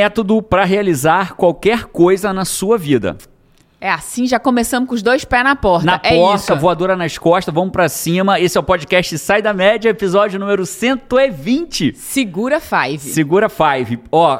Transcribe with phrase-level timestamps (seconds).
[0.00, 3.18] método para realizar qualquer coisa na sua vida.
[3.78, 5.84] É assim, já começamos com os dois pés na porta.
[5.84, 6.56] Na é porta, isso.
[6.56, 8.40] voadora nas costas, vamos pra cima.
[8.40, 11.94] Esse é o podcast Sai da Média, episódio número 120.
[11.96, 12.98] Segura Five.
[12.98, 14.00] Segura Five.
[14.10, 14.38] Ó,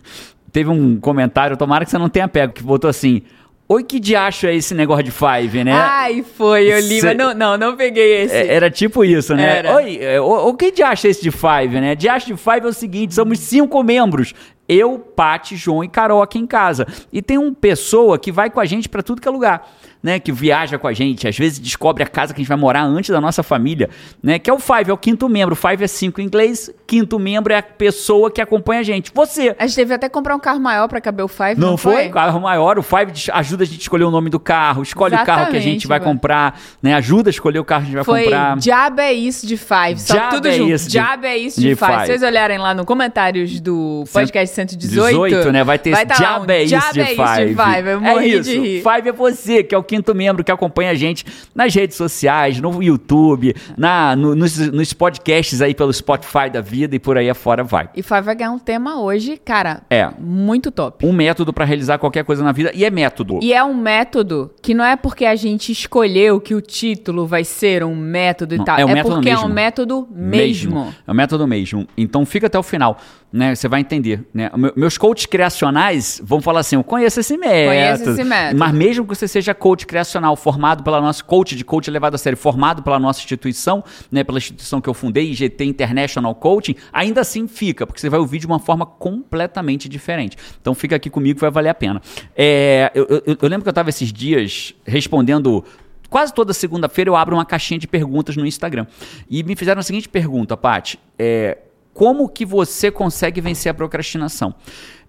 [0.50, 3.22] teve um comentário, tomara que você não tenha pego, que botou assim:
[3.68, 5.72] Oi, que diacho é esse negócio de Five, né?
[5.72, 8.34] Ai, foi, eu li, Cê- mas não, não, não peguei esse.
[8.34, 9.58] É, Era tipo isso, né?
[9.58, 9.76] Era.
[9.76, 11.94] Oi, é, o, o que diacho é esse de Five, né?
[11.94, 14.34] Diacho de Five é o seguinte: somos cinco membros.
[14.72, 16.86] Eu, Paty, João e Carol aqui em casa.
[17.12, 19.68] E tem uma pessoa que vai com a gente pra tudo que é lugar.
[20.02, 22.56] Né, que viaja com a gente, às vezes descobre a casa que a gente vai
[22.56, 23.88] morar antes da nossa família,
[24.20, 24.36] né?
[24.36, 25.54] Que é o Five, é o quinto membro.
[25.54, 29.12] Five é cinco em inglês, quinto membro é a pessoa que acompanha a gente.
[29.14, 29.54] Você.
[29.56, 32.08] A gente teve até comprar um carro maior pra caber o Five, não, Não foi?
[32.08, 35.24] Carro maior, o Five ajuda a gente a escolher o nome do carro, escolhe o
[35.24, 36.94] carro que a gente Exatamente, vai comprar, né?
[36.94, 38.56] Ajuda a escolher o carro que a gente vai Foi comprar.
[38.56, 40.00] Diabo é isso de Five.
[40.00, 40.72] Só Diabo tudo é junto.
[40.72, 41.92] isso de- Diabo é isso de, de Five.
[41.92, 42.00] Five.
[42.00, 45.62] Se vocês olharem lá no comentários do podcast 118, 18, né?
[45.62, 47.54] Vai ter esse tá lá diabo um é isso Diabo de é isso de Five.
[47.54, 47.88] Five.
[47.88, 48.50] Eu morri é isso.
[48.50, 48.82] de rir.
[48.82, 52.58] Five é você, que é o quinto membro que acompanha a gente nas redes sociais,
[52.58, 57.28] no YouTube, na, no- nos, nos podcasts aí pelo Spotify da vida e por aí
[57.28, 57.90] afora vai.
[57.94, 60.08] E Five vai ganhar um tema hoje, cara, É.
[60.18, 61.04] muito top.
[61.06, 63.38] Um método pra realizar qualquer coisa na vida e é método.
[63.42, 67.44] E é um método que não é porque a gente escolheu que o título vai
[67.44, 68.78] ser um método Não, e tal.
[68.78, 69.46] é É, um método porque é mesmo.
[69.48, 70.94] um método mesmo.
[71.06, 71.86] É o método mesmo.
[71.98, 72.96] Então fica até o final,
[73.32, 73.54] né?
[73.54, 74.50] Você vai entender, né?
[74.74, 77.68] Meus coaches criacionais vão falar assim: eu conheço esse método.
[77.68, 78.58] Conheço esse método.
[78.58, 82.18] Mas mesmo que você seja coach criacional, formado pela nossa coach de coach levado a
[82.18, 84.22] sério, formado pela nossa instituição, né?
[84.24, 88.38] Pela instituição que eu fundei, IGT International Coaching, ainda assim fica, porque você vai ouvir
[88.38, 90.36] de uma forma completamente diferente.
[90.60, 92.00] Então fica aqui comigo que vai valer a pena.
[92.36, 95.64] É, eu, eu- eu lembro que eu estava esses dias respondendo
[96.10, 98.86] Quase toda segunda-feira eu abro uma caixinha de perguntas no Instagram.
[99.30, 100.98] E me fizeram a seguinte pergunta, Paty.
[101.18, 101.56] É,
[101.94, 104.54] como que você consegue vencer a procrastinação?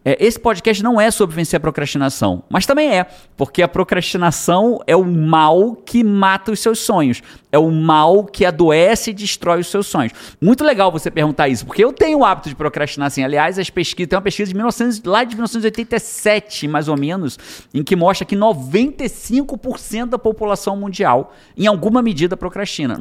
[0.06, 3.06] É, esse podcast não é sobre vencer a procrastinação, mas também é,
[3.38, 7.22] porque a procrastinação é o mal que mata os seus sonhos.
[7.52, 10.12] É o mal que adoece e destrói os seus sonhos.
[10.42, 13.24] Muito legal você perguntar isso, porque eu tenho o hábito de procrastinar assim.
[13.24, 17.38] Aliás, as pesquisas, tem uma pesquisa de 1900, lá de 1987, mais ou menos,
[17.72, 22.98] em que mostra que 95% da população mundial, em alguma medida, procrastina.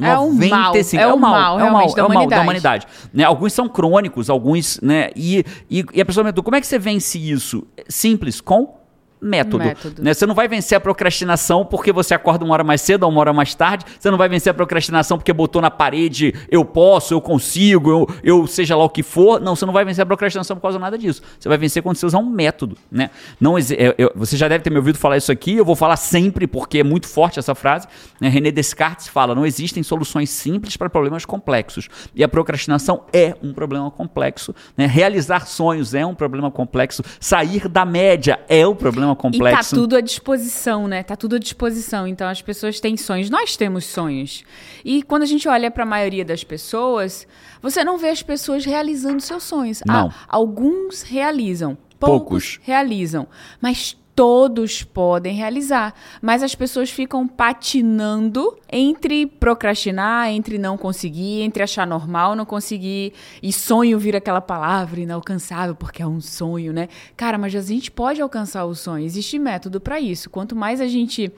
[1.01, 2.87] É o mal, é o mal, realmente, da é o mal da humanidade.
[3.11, 3.23] Né?
[3.23, 5.09] Alguns são crônicos, alguns, né?
[5.15, 7.65] E, e, e a pessoa me perguntou, como é que você vence isso?
[7.89, 8.82] Simples, com
[9.23, 9.63] método.
[9.63, 10.03] Método.
[10.03, 10.13] né?
[10.13, 13.19] Você não vai vencer a procrastinação porque você acorda uma hora mais cedo ou uma
[13.21, 13.85] hora mais tarde.
[13.99, 18.07] Você não vai vencer a procrastinação porque botou na parede eu posso, eu consigo, eu,
[18.23, 19.39] eu seja lá o que for.
[19.39, 21.21] Não, você não vai vencer a procrastinação por causa nada disso.
[21.39, 23.09] Você vai vencer quando você usar um método, né?
[23.39, 25.75] Não, exi- é, eu- você já deve ter me ouvido falar isso aqui, eu vou
[25.75, 27.87] falar sempre porque é muito forte essa frase.
[28.19, 28.27] Né?
[28.29, 31.87] René Descartes fala: não existem soluções simples para problemas complexos.
[32.15, 34.53] E a procrastinação é um problema complexo.
[34.77, 34.85] Né?
[34.85, 37.03] Realizar sonhos é um problema complexo.
[37.19, 39.75] Sair da média é um problema E complexo.
[39.75, 41.03] tá tudo à disposição, né?
[41.03, 42.07] Tá tudo à disposição.
[42.07, 43.29] Então as pessoas têm sonhos.
[43.29, 44.43] Nós temos sonhos.
[44.83, 47.27] E quando a gente olha para a maioria das pessoas,
[47.61, 49.81] você não vê as pessoas realizando seus sonhos.
[49.85, 50.09] Não.
[50.09, 52.19] Ah, alguns realizam, Poucos.
[52.57, 53.27] poucos realizam,
[53.61, 55.93] mas todos podem realizar.
[56.21, 63.13] Mas as pessoas ficam patinando entre procrastinar, entre não conseguir, entre achar normal não conseguir.
[63.41, 66.87] E sonho vira aquela palavra inalcançável, porque é um sonho, né?
[67.17, 69.05] Cara, mas a gente pode alcançar o sonho.
[69.05, 70.29] Existe método para isso.
[70.29, 71.31] Quanto mais a gente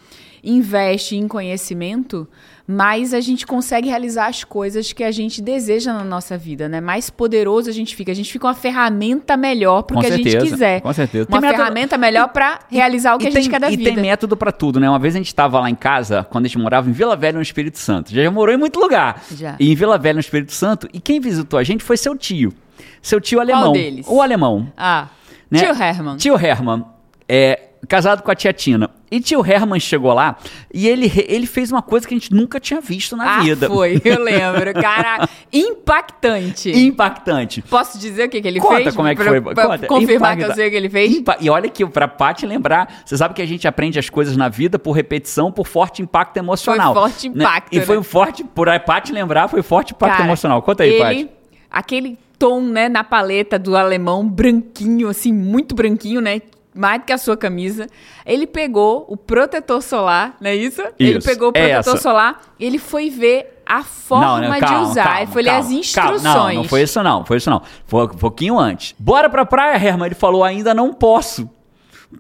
[0.45, 2.27] investe em conhecimento,
[2.67, 6.79] mais a gente consegue realizar as coisas que a gente deseja na nossa vida, né?
[6.81, 8.11] Mais poderoso a gente fica.
[8.11, 10.81] A gente fica uma ferramenta melhor pro Com que a gente certeza, quiser.
[10.81, 11.27] com certeza.
[11.29, 13.69] Uma Tem método- ferramenta melhor para realizar o que e a gente tem, quer da
[13.71, 13.91] e vida.
[13.91, 14.89] tem método pra tudo, né?
[14.89, 17.35] Uma vez a gente tava lá em casa, quando a gente morava em Vila Velha,
[17.37, 18.11] no Espírito Santo.
[18.13, 19.23] Já, já morou em muito lugar.
[19.31, 19.55] Já.
[19.59, 20.87] E em Vila Velha, no Espírito Santo.
[20.93, 22.53] E quem visitou a gente foi seu tio.
[23.01, 23.71] Seu tio alemão.
[23.73, 24.05] deles?
[24.09, 24.71] O alemão.
[24.75, 25.07] Ah,
[25.51, 25.59] né?
[25.59, 26.17] tio Herman.
[26.17, 26.83] Tio Herman.
[27.29, 28.89] É, casado com a tia Tina.
[29.11, 30.35] E tio Herman chegou lá
[30.73, 33.67] e ele, ele fez uma coisa que a gente nunca tinha visto na ah, vida.
[33.67, 34.73] foi, eu lembro.
[34.73, 36.71] Cara, impactante.
[36.71, 37.61] Impactante.
[37.61, 38.95] Posso dizer o que, que ele Conta fez?
[38.95, 39.41] como é que Pra- foi.
[39.41, 39.87] pra Conta.
[39.87, 41.15] confirmar que eu Impacta- sei o que ele fez?
[41.15, 44.35] Impa- E olha que pra Paty lembrar, você sabe que a gente aprende as coisas
[44.35, 46.93] na vida por repetição, por forte impacto emocional.
[46.93, 47.43] Foi forte né?
[47.43, 47.99] impacto, E foi né?
[48.01, 50.61] um forte, por a Paty lembrar, foi forte impacto Cara, emocional.
[50.61, 51.29] Conta aí, ele, Paty.
[51.69, 56.41] Aquele tom, né, na paleta do alemão, branquinho, assim, muito branquinho, né?
[56.75, 57.87] Mais do que a sua camisa.
[58.25, 60.81] Ele pegou o protetor solar, não é isso?
[60.99, 61.97] Ele Isso, pegou o é protetor essa.
[61.97, 65.21] solar e ele foi ver a forma não, de usar.
[65.21, 66.21] ele foi ler as instruções.
[66.21, 66.49] Calma.
[66.49, 67.61] Não, não foi isso não, foi isso não.
[67.87, 68.93] Foi um pouquinho antes.
[68.99, 70.07] Bora pra praia, Herman.
[70.07, 71.49] Ele falou, ainda não posso.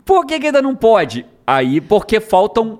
[0.03, 1.25] Por que, que ainda não pode?
[1.45, 2.79] Aí, porque faltam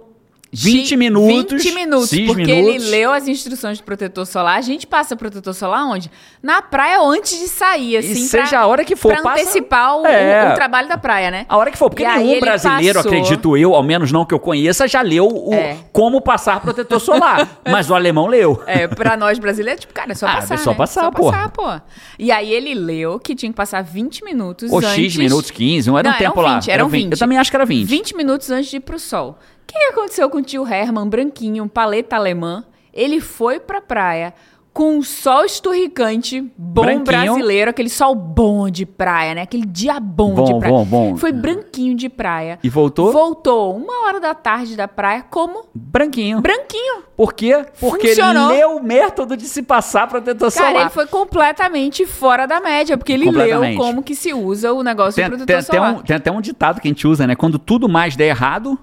[0.63, 1.63] 20 Ti- minutos.
[1.63, 2.83] 20 minutos, 6 porque minutos.
[2.83, 4.57] ele leu as instruções de protetor solar.
[4.57, 6.09] A gente passa protetor solar onde?
[6.41, 8.11] Na praia ou antes de sair, assim.
[8.11, 10.49] E seja a hora que for, Pra passa- antecipar o, É.
[10.49, 11.45] o- o trabalho da praia, né?
[11.49, 14.33] A hora que for, porque E nenhum brasileiro, passou- acredito eu, ao menos não que
[14.33, 15.77] eu conheça, já leu o É.
[15.91, 17.47] como passar protetor solar.
[17.69, 18.61] Mas o alemão leu.
[18.65, 20.55] É, pra nós brasileiros, tipo, cara, é só Ah, passar.
[20.55, 20.77] é só né?
[20.77, 21.31] passar, só pô.
[21.31, 21.81] passar, pô.
[22.17, 24.91] E aí ele leu que tinha que passar 20 minutos Ou antes.
[24.91, 26.55] X minutos, 15, não era Não, um tempo eram lá.
[26.59, 27.11] 20, eram Era 20.
[27.11, 27.85] Eu também acho que era 20.
[27.87, 29.37] 20 minutos antes de ir pro sol.
[29.67, 32.63] O que aconteceu com o tio Herman, branquinho, paleta alemã?
[32.93, 34.33] Ele foi pra praia
[34.71, 37.03] com um sol esturricante, bom Branquinho.
[37.05, 39.41] brasileiro, aquele sol bom de praia, né?
[39.43, 40.73] Aquele dia bom, Bom, de praia.
[40.73, 41.17] bom, bom.
[41.17, 42.59] Foi branquinho de praia.
[42.61, 43.09] E voltou?
[43.11, 46.41] Voltou uma hora da tarde da praia como Branquinho.
[46.41, 47.03] branquinho.
[47.15, 47.65] Por quê?
[47.79, 48.49] Porque Funcionou.
[48.51, 50.81] ele leu o método de se passar protetor Cara, solar.
[50.81, 55.15] ele foi completamente fora da média, porque ele leu como que se usa o negócio
[55.15, 55.93] Tem, do tem protetor até solar.
[56.01, 57.33] um, tem até um ditado que a gente usa, né?
[57.35, 58.77] Quando tudo mais der errado,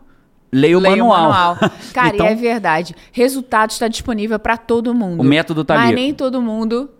[0.53, 1.57] leia o Leia manual.
[1.95, 2.95] Cara, então, e é verdade.
[3.11, 5.21] Resultado está disponível para todo mundo.
[5.21, 5.95] O método tá Mas ali.
[5.95, 6.91] nem todo mundo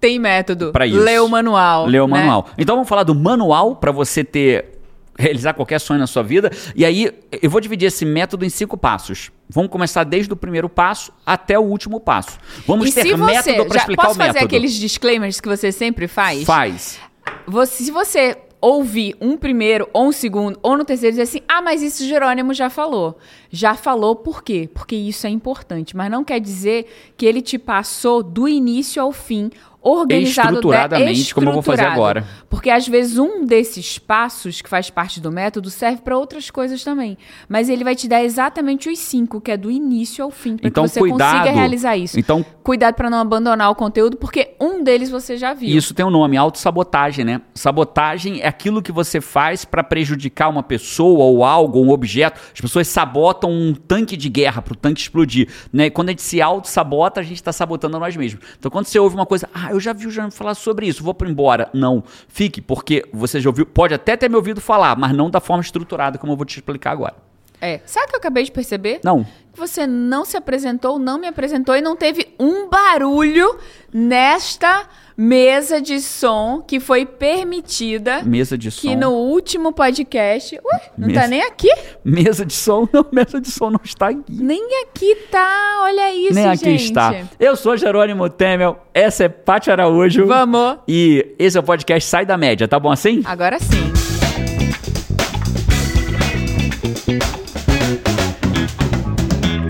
[0.00, 0.72] tem método.
[0.72, 0.98] Pra isso.
[0.98, 1.86] Lê o manual.
[1.86, 2.18] Lê o né?
[2.18, 2.46] manual.
[2.56, 4.78] Então vamos falar do manual para você ter
[5.18, 6.48] realizar qualquer sonho na sua vida.
[6.76, 7.10] E aí
[7.42, 9.32] eu vou dividir esse método em cinco passos.
[9.50, 12.38] Vamos começar desde o primeiro passo até o último passo.
[12.66, 14.44] Vamos E ter método para explicar posso o fazer método.
[14.44, 16.44] aqueles disclaimers que você sempre faz?
[16.44, 17.00] Faz.
[17.48, 21.62] Você- se você ouvir um primeiro ou um segundo ou no terceiro dizer assim, ah,
[21.62, 23.18] mas isso Jerônimo já falou.
[23.50, 24.68] Já falou por quê?
[24.72, 29.12] Porque isso é importante, mas não quer dizer que ele te passou do início ao
[29.12, 32.00] fim organizado Estruturadamente, de- como eu vou fazer estruturado.
[32.00, 32.26] agora.
[32.50, 36.82] Porque às vezes um desses passos que faz parte do método serve para outras coisas
[36.82, 37.16] também,
[37.48, 40.68] mas ele vai te dar exatamente os cinco, que é do início ao fim, para
[40.68, 41.38] Então que você cuidado.
[41.38, 42.18] consiga realizar isso.
[42.18, 45.70] Então Cuidado para não abandonar o conteúdo, porque um deles você já viu.
[45.74, 47.40] Isso tem um nome, autossabotagem, né?
[47.54, 52.38] Sabotagem é aquilo que você faz para prejudicar uma pessoa ou algo, um objeto.
[52.52, 55.86] As pessoas sabotam um tanque de guerra para o tanque explodir, né?
[55.86, 58.44] E quando a gente se auto-sabota, a gente está sabotando a nós mesmos.
[58.58, 61.02] Então quando você ouve uma coisa, ah, eu já vi o Jean falar sobre isso,
[61.02, 61.68] vou para embora.
[61.72, 65.40] Não, fique, porque você já ouviu, pode até ter me ouvido falar, mas não da
[65.40, 67.14] forma estruturada como eu vou te explicar agora.
[67.60, 67.80] É.
[67.86, 69.00] Sabe o que eu acabei de perceber?
[69.02, 69.24] Não.
[69.52, 73.58] Que você não se apresentou, não me apresentou e não teve um barulho
[73.92, 74.86] nesta
[75.20, 78.22] mesa de som que foi permitida.
[78.22, 78.80] Mesa de som.
[78.88, 80.54] Que no último podcast.
[80.54, 81.68] Ué, não Mesa- tá nem aqui?
[82.04, 84.22] Mesa de som, não, mesa de som não está aqui.
[84.28, 85.80] Nem aqui tá.
[85.82, 86.84] Olha isso, Nem aqui gente.
[86.84, 87.12] está.
[87.40, 90.24] Eu sou Jerônimo Temel, essa é Paty Araújo.
[90.26, 90.78] Vamos.
[90.86, 93.22] E esse é o podcast Sai da Média, tá bom assim?
[93.24, 93.97] Agora sim.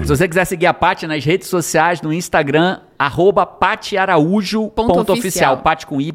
[0.08, 4.86] Se você quiser seguir a Paty nas redes sociais, no Instagram, arroba patiaraújo.oficial.
[4.86, 5.62] Ponto oficial.
[5.86, 6.14] Com Y,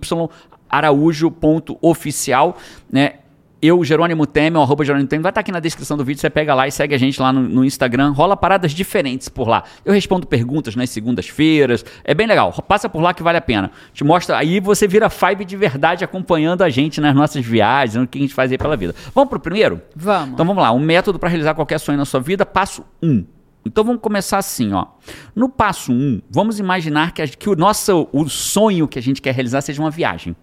[0.68, 2.58] araújo.oficial,
[2.92, 3.14] né?
[3.62, 6.56] Eu, Jerônimo Temer, arroba Jerônimo Temer, vai estar aqui na descrição do vídeo, você pega
[6.56, 9.64] lá e segue a gente lá no, no Instagram, rola paradas diferentes por lá.
[9.86, 13.70] Eu respondo perguntas nas segundas-feiras, é bem legal, passa por lá que vale a pena.
[13.94, 18.08] Te mostra, aí você vira vibe de verdade acompanhando a gente nas nossas viagens, no
[18.08, 18.96] que a gente faz aí pela vida.
[19.14, 19.84] Vamos pro primeiro?
[19.96, 20.34] Vamos.
[20.34, 23.08] Então vamos lá, um método para realizar qualquer sonho na sua vida, passo 1.
[23.08, 23.26] Um.
[23.66, 24.88] Então vamos começar assim, ó.
[25.36, 29.02] No passo 1, um, vamos imaginar que, a- que o nosso o sonho que a
[29.02, 30.36] gente quer realizar seja uma viagem.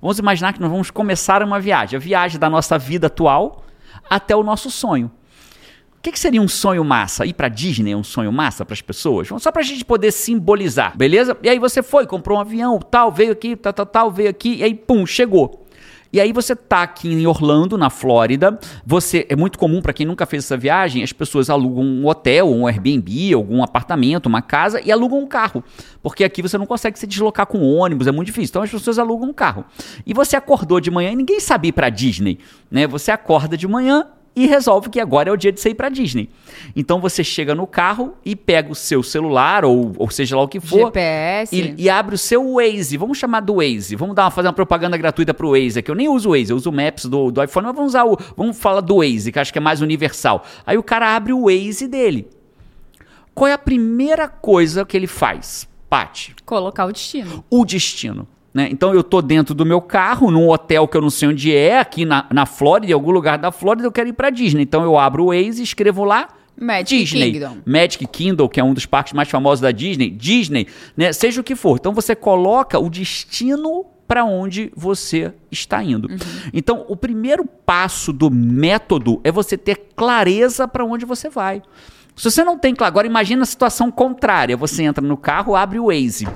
[0.00, 3.64] Vamos imaginar que nós vamos começar uma viagem, a viagem da nossa vida atual
[4.08, 5.10] até o nosso sonho.
[5.98, 7.26] O que, que seria um sonho massa?
[7.26, 9.26] Ir pra Disney é um sonho massa para as pessoas?
[9.42, 11.36] Só pra gente poder simbolizar, beleza?
[11.42, 14.56] E aí você foi, comprou um avião, tal, veio aqui, tal, tal, tal, veio aqui,
[14.56, 15.65] e aí, pum, chegou.
[16.12, 18.58] E aí você tá aqui em Orlando, na Flórida.
[18.84, 22.48] Você é muito comum para quem nunca fez essa viagem, as pessoas alugam um hotel,
[22.48, 25.62] um Airbnb, algum apartamento, uma casa e alugam um carro,
[26.02, 28.50] porque aqui você não consegue se deslocar com ônibus, é muito difícil.
[28.50, 29.64] Então as pessoas alugam um carro.
[30.04, 32.38] E você acordou de manhã e ninguém sabia para Disney,
[32.70, 32.86] né?
[32.86, 35.88] Você acorda de manhã e resolve que agora é o dia de você ir para
[35.88, 36.28] Disney.
[36.76, 40.48] Então você chega no carro e pega o seu celular ou, ou seja lá o
[40.48, 41.56] que for GPS.
[41.56, 42.98] e, e abre o seu Waze.
[42.98, 43.96] Vamos chamar do Waze.
[43.96, 45.90] Vamos dar uma, fazer uma propaganda gratuita pro Waze aqui.
[45.90, 48.04] Eu nem uso o Waze, eu uso o Maps do, do iPhone, mas vamos usar
[48.04, 48.18] o.
[48.36, 50.44] Vamos falar do Waze, que acho que é mais universal.
[50.66, 52.28] Aí o cara abre o Waze dele.
[53.34, 55.66] Qual é a primeira coisa que ele faz?
[55.88, 57.44] Pati, Colocar o destino.
[57.48, 58.28] o destino.
[58.56, 58.70] Né?
[58.72, 61.78] Então eu tô dentro do meu carro, num hotel que eu não sei onde é,
[61.78, 64.62] aqui na, na Flórida, em algum lugar da Flórida, eu quero ir pra Disney.
[64.62, 67.58] Então eu abro o Waze e escrevo lá Magic Disney, Kingdom.
[67.66, 71.12] Magic Kingdom, que é um dos parques mais famosos da Disney, Disney, né?
[71.12, 71.76] Seja o que for.
[71.78, 76.08] Então você coloca o destino para onde você está indo.
[76.08, 76.16] Uhum.
[76.54, 81.60] Então, o primeiro passo do método é você ter clareza para onde você vai.
[82.16, 84.56] Se você não tem claro, agora imagina a situação contrária.
[84.56, 86.26] Você entra no carro, abre o Waze.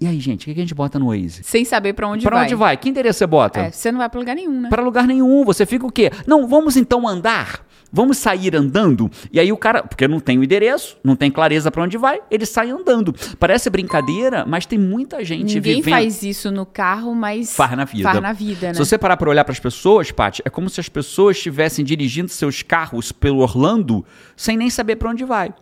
[0.00, 1.42] E aí, gente, o que a gente bota no Waze?
[1.44, 2.44] Sem saber pra onde Para vai.
[2.46, 2.76] onde vai?
[2.76, 3.60] Que endereço você bota?
[3.60, 4.68] É, você não vai pra lugar nenhum, né?
[4.70, 5.44] Para lugar nenhum.
[5.44, 6.10] Você fica o quê?
[6.26, 7.66] Não, vamos então andar.
[7.92, 9.10] Vamos sair andando?
[9.32, 12.20] E aí o cara, porque não tem o endereço, não tem clareza para onde vai,
[12.30, 13.12] ele sai andando.
[13.38, 15.94] Parece brincadeira, mas tem muita gente Ninguém vivendo.
[15.94, 18.04] faz isso no carro, mas Faz na vida.
[18.04, 18.74] Faz na vida, né?
[18.74, 21.84] Se você parar para olhar para as pessoas, Paty, é como se as pessoas estivessem
[21.84, 24.04] dirigindo seus carros pelo Orlando
[24.36, 25.52] sem nem saber para onde vai.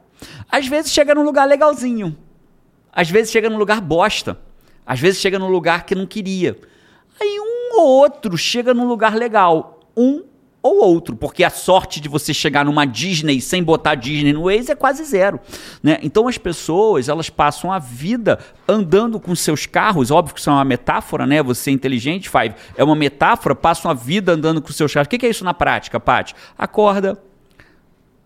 [0.53, 2.15] Às vezes chega num lugar legalzinho.
[2.93, 4.39] Às vezes chega num lugar bosta.
[4.87, 6.59] Às vezes chega num lugar que não queria.
[7.21, 9.81] Aí um ou outro chega num lugar legal.
[9.97, 10.23] Um
[10.63, 14.73] ou outro, porque a sorte de você chegar numa Disney sem botar Disney no Waze
[14.73, 15.39] é quase zero,
[15.83, 15.99] né?
[16.03, 20.53] Então as pessoas, elas passam a vida andando com seus carros, óbvio que isso é
[20.53, 21.43] uma metáfora, né?
[21.43, 25.07] Você é inteligente, Five, é uma metáfora, passam a vida andando com seus carros.
[25.07, 26.35] O que é isso na prática, Paty?
[26.57, 27.17] Acorda,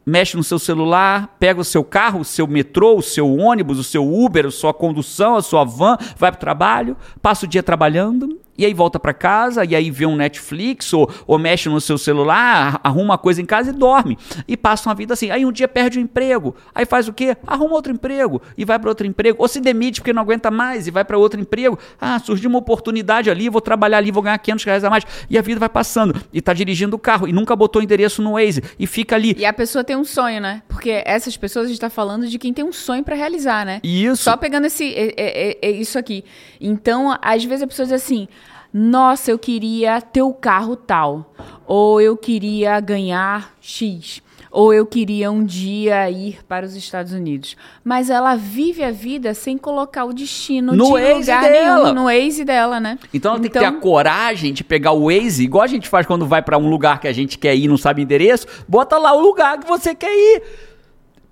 [0.05, 3.85] mexe no seu celular, pega o seu carro, o seu metrô, o seu ônibus, o
[3.85, 7.63] seu Uber, a sua condução, a sua van, vai para o trabalho, passa o dia
[7.63, 11.81] trabalhando, e aí volta para casa, e aí vê um Netflix, ou, ou mexe no
[11.81, 14.19] seu celular, arruma uma coisa em casa e dorme.
[14.47, 15.31] E passa uma vida assim.
[15.31, 16.55] Aí um dia perde o emprego.
[16.75, 17.37] Aí faz o quê?
[17.47, 19.37] Arruma outro emprego e vai para outro emprego.
[19.41, 21.79] Ou se demite porque não aguenta mais e vai para outro emprego.
[22.01, 25.05] Ah, surgiu uma oportunidade ali, vou trabalhar ali, vou ganhar 500 reais a mais.
[25.31, 26.21] E a vida vai passando.
[26.33, 28.63] E tá dirigindo o carro e nunca botou endereço no Waze.
[28.79, 29.35] E fica ali.
[29.39, 30.63] E a pessoa tem um sonho, né?
[30.69, 33.81] Porque essas pessoas a gente tá falando de quem tem um sonho para realizar, né?
[33.83, 34.25] Isso.
[34.25, 36.25] Só pegando esse, é, é, é isso aqui.
[36.61, 38.29] Então, às vezes a pessoa diz assim
[38.73, 41.35] nossa, eu queria ter o carro tal,
[41.67, 47.55] ou eu queria ganhar X, ou eu queria um dia ir para os Estados Unidos.
[47.85, 51.85] Mas ela vive a vida sem colocar o destino no de lugar dela.
[51.85, 52.99] nenhum, no Waze dela, né?
[53.13, 55.89] Então ela tem que ter a então coragem de pegar o Waze, igual a gente
[55.89, 58.47] faz quando vai para um lugar que a gente quer ir e não sabe endereço,
[58.67, 60.43] bota lá o lugar que você quer ir.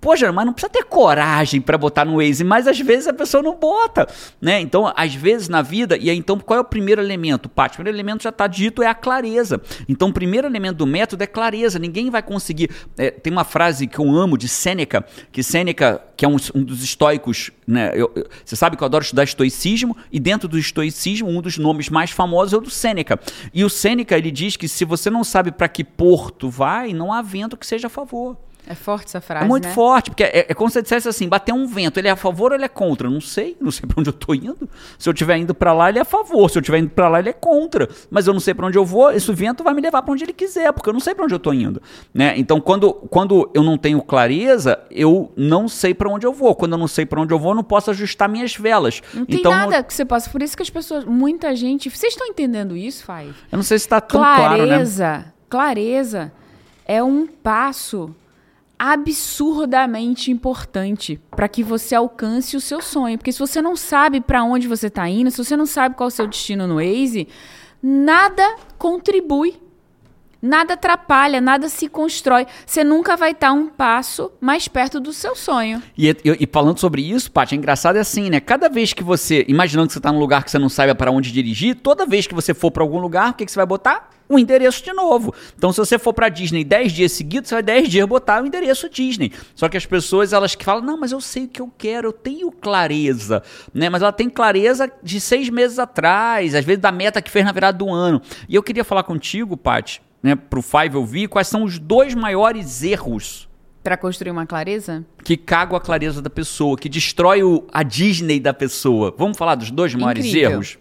[0.01, 3.43] Poxa, mas não precisa ter coragem para botar no Waze, mas às vezes a pessoa
[3.43, 4.09] não bota,
[4.41, 4.59] né?
[4.59, 7.75] Então, às vezes na vida, e aí então qual é o primeiro elemento, Paty?
[7.75, 9.61] O primeiro elemento já está dito, é a clareza.
[9.89, 11.79] Então, o primeiro elemento do método é clareza.
[11.79, 12.71] Ninguém vai conseguir.
[12.97, 16.65] É, tem uma frase que eu amo de Sêneca, que Sêneca, que é um, um
[16.65, 17.91] dos estoicos, né?
[17.95, 21.59] Eu, eu, você sabe que eu adoro estudar estoicismo, e dentro do estoicismo, um dos
[21.59, 23.21] nomes mais famosos é o do Sêneca.
[23.53, 27.13] E o Sêneca, ele diz que se você não sabe para que porto vai, não
[27.13, 28.37] há vento que seja a favor.
[28.71, 29.45] É forte essa frase.
[29.45, 29.75] É muito né?
[29.75, 32.17] forte, porque é, é, como se você dissesse assim: bater um vento, ele é a
[32.17, 33.11] favor ou ele é contra?
[33.11, 34.71] Não sei, não sei para onde eu estou indo.
[34.97, 36.49] Se eu estiver indo para lá, ele é a favor.
[36.49, 37.89] Se eu estiver indo para lá, ele é contra.
[38.09, 40.23] Mas eu não sei para onde eu vou, esse vento vai me levar para onde
[40.23, 41.83] ele quiser, porque eu não sei para onde eu estou indo.
[42.15, 42.35] Né?
[42.37, 46.55] Então, quando, quando eu não tenho clareza, eu não sei para onde eu vou.
[46.55, 49.03] Quando eu não sei para onde eu vou, eu não posso ajustar minhas velas.
[49.13, 50.31] Não tem então, nada que você possa.
[50.31, 51.91] Por isso que as pessoas, muita gente.
[51.91, 53.35] Vocês estão entendendo isso, Fai?
[53.51, 54.69] Eu não sei se está tão clareza, claro, né?
[54.69, 56.33] Clareza, clareza
[56.91, 58.13] é um passo
[58.83, 63.19] absurdamente importante para que você alcance o seu sonho.
[63.19, 66.07] Porque se você não sabe para onde você está indo, se você não sabe qual
[66.07, 67.29] é o seu destino no Waze,
[67.83, 69.61] nada contribui.
[70.43, 72.47] Nada atrapalha, nada se constrói.
[72.65, 75.83] Você nunca vai estar um passo mais perto do seu sonho.
[75.97, 78.41] E, e, e falando sobre isso, Paty, é engraçado é assim, né?
[78.41, 81.11] Cada vez que você, imaginando que você está num lugar que você não saiba para
[81.11, 83.67] onde dirigir, toda vez que você for para algum lugar, o que, que você vai
[83.67, 84.11] botar?
[84.31, 85.35] o endereço de novo.
[85.59, 88.47] Então, se você for para Disney 10 dias seguidos, você vai 10 dias botar o
[88.47, 89.33] endereço Disney.
[89.57, 92.07] Só que as pessoas, elas que falam, não, mas eu sei o que eu quero,
[92.07, 93.43] eu tenho clareza,
[93.75, 93.91] né?
[93.91, 97.51] Mas ela tem clareza de seis meses atrás, às vezes da meta que fez na
[97.51, 98.23] virada do ano.
[98.49, 102.83] E eu queria falar contigo, Paty, né, pro Five ouvir, quais são os dois maiores
[102.83, 103.49] erros
[103.83, 105.05] para construir uma clareza?
[105.25, 109.15] Que cagam a clareza da pessoa, que destrói o, a Disney da pessoa.
[109.17, 110.51] Vamos falar dos dois maiores Incrível.
[110.51, 110.79] erros?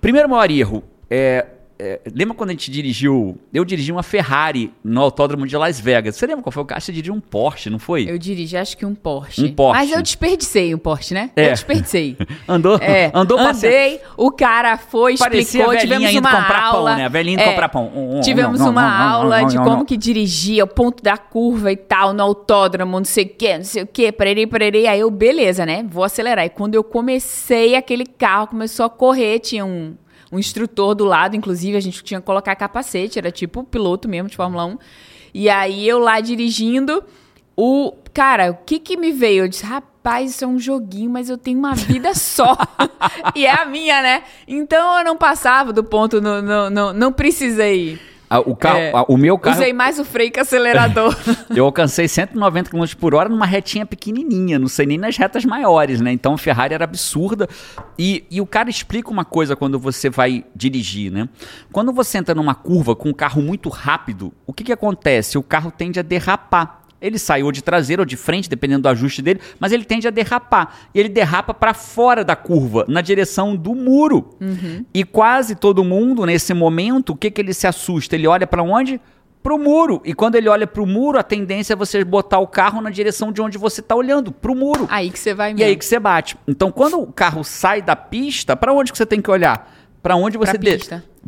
[0.00, 1.46] Primeiro maior erro é
[1.80, 3.38] é, lembra quando a gente dirigiu?
[3.52, 6.14] Eu dirigi uma Ferrari no autódromo de Las Vegas.
[6.14, 6.80] Você lembra qual foi o carro?
[6.80, 8.08] Você dirigiu um Porsche, não foi?
[8.08, 9.44] Eu dirigi, acho que um Porsche.
[9.46, 9.80] Um Porsche.
[9.80, 11.30] Mas eu desperdicei o Porsche, né?
[11.34, 11.46] É.
[11.46, 12.18] Eu desperdicei.
[12.46, 12.76] andou?
[12.76, 13.10] É.
[13.14, 16.90] Andou Andei, o cara foi, explicou, Parecia a tivemos uma comprar aula.
[16.90, 17.06] pão, né?
[17.06, 17.90] A velhinha indo é, comprar pão.
[17.94, 19.84] Um, um, tivemos um, um, uma um, aula um, de um, como um.
[19.86, 23.64] que dirigia, o ponto da curva e tal, no autódromo, não sei o que, não
[23.64, 24.86] sei o que, parerei, parerei.
[24.86, 25.82] Aí eu, beleza, né?
[25.88, 26.44] Vou acelerar.
[26.44, 29.94] E quando eu comecei, aquele carro começou a correr, tinha um
[30.30, 34.28] um instrutor do lado, inclusive a gente tinha que colocar capacete, era tipo piloto mesmo
[34.28, 34.78] de Fórmula 1.
[35.34, 37.02] E aí eu lá dirigindo,
[37.56, 39.44] o cara, o que que me veio?
[39.44, 42.56] Eu disse, rapaz, isso é um joguinho, mas eu tenho uma vida só.
[43.34, 44.22] e é a minha, né?
[44.46, 47.98] Então eu não passava do ponto, não, não, não, não precisei.
[48.38, 49.56] O, carro, É, o meu carro.
[49.56, 51.16] Usei mais o freio que acelerador.
[51.54, 56.00] Eu alcancei 190 km por hora numa retinha pequenininha, não sei nem nas retas maiores,
[56.00, 56.12] né?
[56.12, 57.48] Então a Ferrari era absurda.
[57.98, 61.28] E, e o cara explica uma coisa quando você vai dirigir, né?
[61.72, 65.36] Quando você entra numa curva com um carro muito rápido, o que, que acontece?
[65.36, 66.79] O carro tende a derrapar.
[67.00, 70.06] Ele sai ou de traseira ou de frente, dependendo do ajuste dele, mas ele tende
[70.06, 70.74] a derrapar.
[70.94, 74.30] E ele derrapa para fora da curva, na direção do muro.
[74.92, 78.14] E quase todo mundo, nesse momento, o que, que ele se assusta?
[78.14, 79.00] Ele olha para onde?
[79.42, 80.02] pro muro.
[80.04, 83.32] E quando ele olha pro muro, a tendência é você botar o carro na direção
[83.32, 84.86] de onde você tá olhando, pro muro.
[84.90, 85.66] Aí que você vai E mesmo.
[85.66, 86.36] aí que você bate.
[86.46, 89.74] Então, quando o carro sai da pista, para onde que você tem que olhar?
[90.02, 90.52] Para onde você.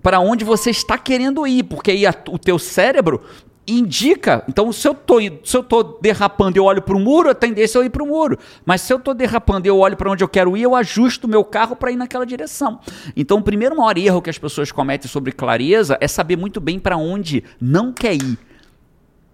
[0.02, 3.22] Pra onde você está querendo ir, porque aí a- o teu cérebro
[3.66, 4.44] indica.
[4.48, 7.80] Então, se eu tô se eu tô derrapando eu olho pro muro, a tendência é
[7.80, 8.38] eu ir pro muro.
[8.64, 11.28] Mas se eu tô derrapando eu olho para onde eu quero ir, eu ajusto o
[11.28, 12.80] meu carro para ir naquela direção.
[13.16, 16.78] Então, o primeiro maior erro que as pessoas cometem sobre clareza é saber muito bem
[16.78, 18.38] para onde não quer ir.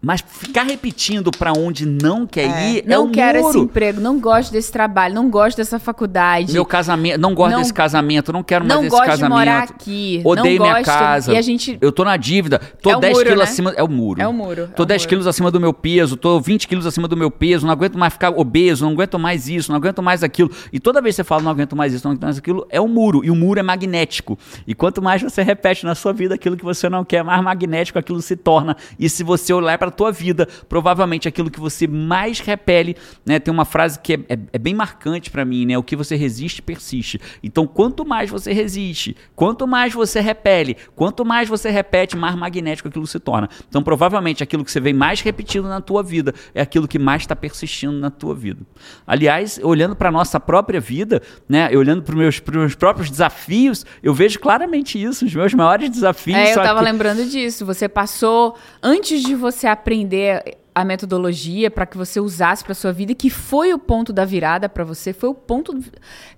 [0.00, 3.50] Mas ficar repetindo para onde não quer ir é não um quero muro.
[3.50, 6.52] esse emprego, não gosto desse trabalho, não gosto dessa faculdade.
[6.52, 9.38] Meu casamento, não gosto Não- desse casamento, não quero mais não esse gosto de casamento.
[9.38, 10.22] morar aqui.
[10.24, 11.32] Odeio não minha gosto, casa.
[11.32, 12.60] E a gente Eu tô na dívida.
[12.80, 13.50] Tô É o 10 muro, quilos né?
[13.50, 13.72] acima.
[13.76, 14.22] É o muro.
[14.22, 15.08] É o muro, Tô é o 10 muro.
[15.08, 18.12] quilos acima do meu peso, tô 20 quilos acima do meu peso, não aguento mais
[18.12, 20.48] ficar obeso, não aguento mais isso, não aguento mais aquilo.
[20.72, 22.80] E toda vez que você fala não aguento mais isso, não aguento mais aquilo, é
[22.80, 23.24] o muro.
[23.24, 24.38] E o muro é magnético.
[24.64, 27.98] E quanto mais você repete na sua vida aquilo que você não quer, mais magnético
[27.98, 28.76] aquilo se torna.
[28.98, 33.38] E se você olhar para tua vida, provavelmente aquilo que você mais repele, né?
[33.38, 35.76] Tem uma frase que é, é- é bem marcante para mim, né?
[35.78, 37.21] O que você resiste, persiste.
[37.42, 42.88] Então, quanto mais você resiste, quanto mais você repele, quanto mais você repete, mais magnético
[42.88, 43.49] aquilo se torna.
[43.68, 47.23] Então, provavelmente, aquilo que você vem mais repetindo na tua vida é aquilo que mais
[47.23, 48.61] está persistindo na tua vida.
[49.07, 51.71] Aliás, olhando para nossa própria vida, né?
[51.76, 55.25] Olhando para os meus, pros meus próprios desafios, eu vejo claramente isso.
[55.25, 57.64] Os meus maiores desafios É, eu são tava aqui- lembrando disso.
[57.66, 63.12] Você passou antes de você aprender a metodologia para que você usasse para sua vida,
[63.12, 65.76] que foi o ponto da virada para você, foi o ponto.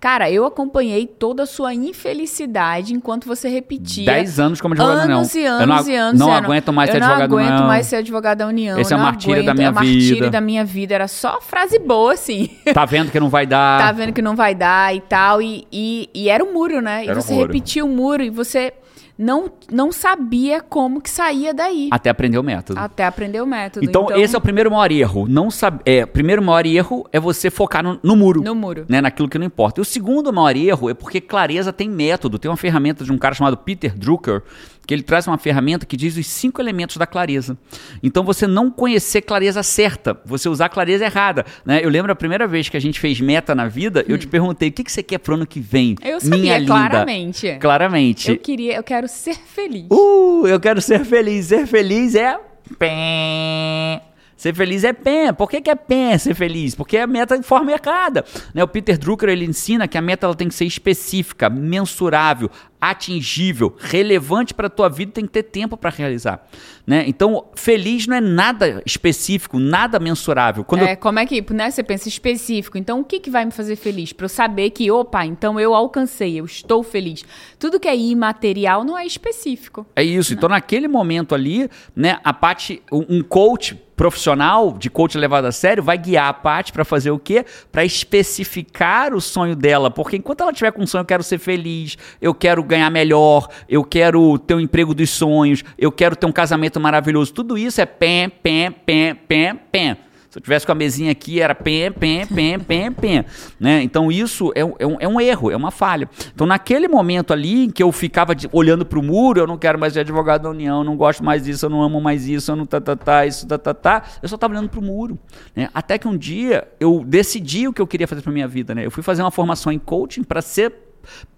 [0.00, 4.06] Cara, eu acompanhei toda a sua infelicidade enquanto você repetia.
[4.06, 6.20] 10 anos como advogado da anos e Eu anos não, e anos.
[6.20, 8.78] não aguento mais eu ser advogado da Não aguento mais ser advogado da União.
[8.80, 10.30] Esse é o não martírio da minha é o martírio vida.
[10.30, 10.94] da minha vida.
[10.94, 12.48] Era só frase boa, assim.
[12.72, 13.80] Tá vendo que não vai dar.
[13.84, 15.42] tá vendo que não vai dar e tal.
[15.42, 17.04] E, e, e era o muro, né?
[17.04, 17.46] Era e o você muro.
[17.52, 18.72] repetia o muro e você
[19.20, 21.90] não, não sabia como que saía daí.
[21.92, 22.80] Até aprender o método.
[22.80, 23.84] Até aprender o método.
[23.84, 25.26] Então, esse é o primeiro maior erro.
[25.28, 28.42] Não sabe, é, o primeiro maior erro é você focar no, no muro.
[28.42, 28.86] No muro.
[28.88, 29.78] Né, naquilo que não importa.
[29.78, 32.38] E o segundo maior erro é porque clareza tem método.
[32.38, 34.42] Tem uma ferramenta de um cara chamado Peter Drucker,
[34.90, 37.56] que ele traz uma ferramenta que diz os cinco elementos da clareza.
[38.02, 41.46] Então, você não conhecer clareza certa, você usar a clareza errada.
[41.64, 41.78] Né?
[41.80, 44.68] Eu lembro a primeira vez que a gente fez meta na vida, eu te perguntei,
[44.68, 45.92] o que, que você quer pro ano que vem?
[45.92, 46.08] Hum.
[46.08, 46.72] Eu sabia, minha linda?
[46.72, 47.56] claramente.
[47.60, 48.30] Claramente.
[48.32, 49.86] Eu queria, eu quero ser feliz.
[49.92, 51.46] Uh, eu quero ser feliz.
[51.46, 52.36] Ser feliz é.
[52.76, 54.02] Pé.
[54.40, 55.32] Ser feliz é pé.
[55.32, 56.74] Por que, que é pé ser feliz?
[56.74, 58.24] Porque é a meta de forma errada.
[58.54, 58.64] Né?
[58.64, 62.50] O Peter Drucker ele ensina que a meta ela tem que ser específica, mensurável,
[62.80, 66.46] atingível, relevante para a tua vida, tem que ter tempo para realizar.
[66.86, 67.04] Né?
[67.06, 70.64] Então, feliz não é nada específico, nada mensurável.
[70.64, 72.78] Quando É, como é que, né, você pensa específico.
[72.78, 74.12] Então, o que, que vai me fazer feliz?
[74.12, 77.24] Para eu saber que, opa, então eu alcancei, eu estou feliz.
[77.58, 79.86] Tudo que é imaterial não é específico.
[79.94, 80.32] É isso.
[80.32, 85.52] Então, naquele momento ali, né, a parte, um um coach profissional de coach levado a
[85.52, 87.44] sério vai guiar a Paty para fazer o quê?
[87.70, 91.36] Para especificar o sonho dela, porque enquanto ela tiver com um sonho, eu quero ser
[91.36, 96.26] feliz, eu quero ganhar melhor, eu quero ter um emprego dos sonhos, eu quero ter
[96.26, 99.96] um casamento maravilhoso, tudo isso é pé, pé, pé, pé, pé.
[100.30, 103.24] Se eu tivesse com a mesinha aqui, era pé, pé, pé, pé, pé.
[103.58, 103.82] Né?
[103.82, 106.08] Então isso é, é um, é um erro, é uma falha.
[106.32, 109.58] Então naquele momento ali em que eu ficava de- olhando para o muro, eu não
[109.58, 112.28] quero mais ser advogado da União, eu não gosto mais disso, eu não amo mais
[112.28, 114.04] isso, eu não tá, tá, tá, isso, tá, tá, tá.
[114.22, 115.18] Eu só estava olhando para o muro.
[115.56, 115.68] Né?
[115.74, 118.72] Até que um dia eu decidi o que eu queria fazer para minha vida.
[118.72, 118.86] Né?
[118.86, 120.72] Eu fui fazer uma formação em coaching para ser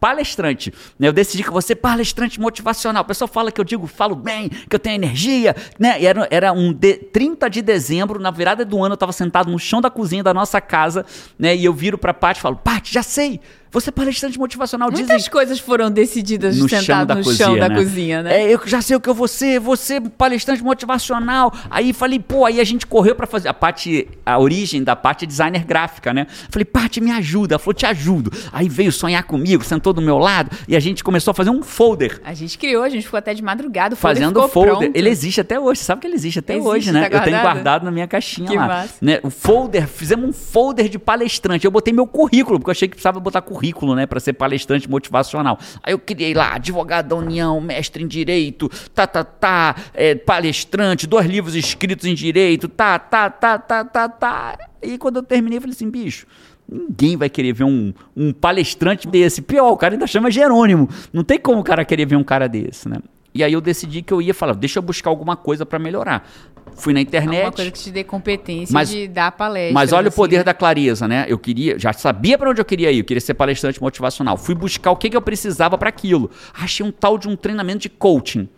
[0.01, 0.73] palestrante.
[0.99, 1.09] né?
[1.09, 3.03] Eu decidi que ser palestrante motivacional.
[3.03, 6.03] O pessoal fala que eu digo, falo bem, que eu tenho energia, né?
[6.03, 9.59] Era, era um de, 30 de dezembro, na virada do ano, eu estava sentado no
[9.59, 11.07] chão da cozinha da nossa casa,
[11.39, 11.55] né?
[11.55, 13.41] E eu viro pra Paty e falo, Paty, já sei,
[13.73, 14.91] você é palestrante motivacional.
[14.91, 17.75] Dizem Muitas coisas foram decididas no chão sentado da no cozinha, chão da né?
[17.75, 18.43] cozinha, né?
[18.43, 21.53] É, eu já sei o que eu vou ser, ser palestrante motivacional.
[21.71, 25.25] Aí falei, pô, aí a gente correu pra fazer a parte, a origem da parte
[25.25, 26.27] é designer gráfica, né?
[26.51, 27.55] Falei, Paty, me ajuda.
[27.55, 28.31] Ela falou, te ajudo.
[28.53, 31.63] Aí veio sonhar comigo, sentou do meu lado e a gente começou a fazer um
[31.63, 32.21] folder.
[32.25, 34.77] A gente criou, a gente ficou até de madrugada, folder Fazendo folder.
[34.77, 34.91] pronto.
[34.97, 37.07] Ele existe até hoje, você sabe que ele existe até Existe, hoje, tá né?
[37.07, 37.43] Eu tenho guardado?
[37.43, 38.67] guardado na minha caixinha Que lá.
[38.67, 38.95] massa.
[39.01, 39.19] Né?
[39.23, 41.65] O folder, fizemos um folder de palestrante.
[41.65, 43.62] Eu botei meu currículo, porque eu achei que precisava botar currículo,
[43.95, 45.59] né, para ser palestrante motivacional.
[45.83, 51.07] Aí eu criei lá, advogado da União, mestre em direito, tá, tá, tá, é, palestrante,
[51.07, 54.59] dois livros escritos em direito, tá, tá, tá, tá, tá, tá.
[54.83, 56.27] E quando eu terminei, eu falei assim, bicho.
[56.69, 59.43] Ninguém vai querer ver um, um palestrante desse.
[59.43, 60.89] Pior, o cara ainda chama Jerônimo.
[61.13, 62.97] Não tem como o cara querer ver um cara desse, né?
[63.35, 66.29] E aí eu decidi que eu ia falar, deixa eu buscar alguma coisa para melhorar.
[66.77, 67.43] Fui na internet.
[67.45, 69.75] Uma coisa que te dê competência Mas- de dar palestra.
[69.75, 70.45] Mas olha o assim, poder né?
[70.45, 71.25] da clareza, né?
[71.29, 74.37] Eu queria, já sabia para onde eu queria ir, eu queria ser palestrante motivacional.
[74.37, 76.31] Fui buscar o que, que eu precisava para aquilo.
[76.55, 78.49] Achei um tal de um treinamento de coaching.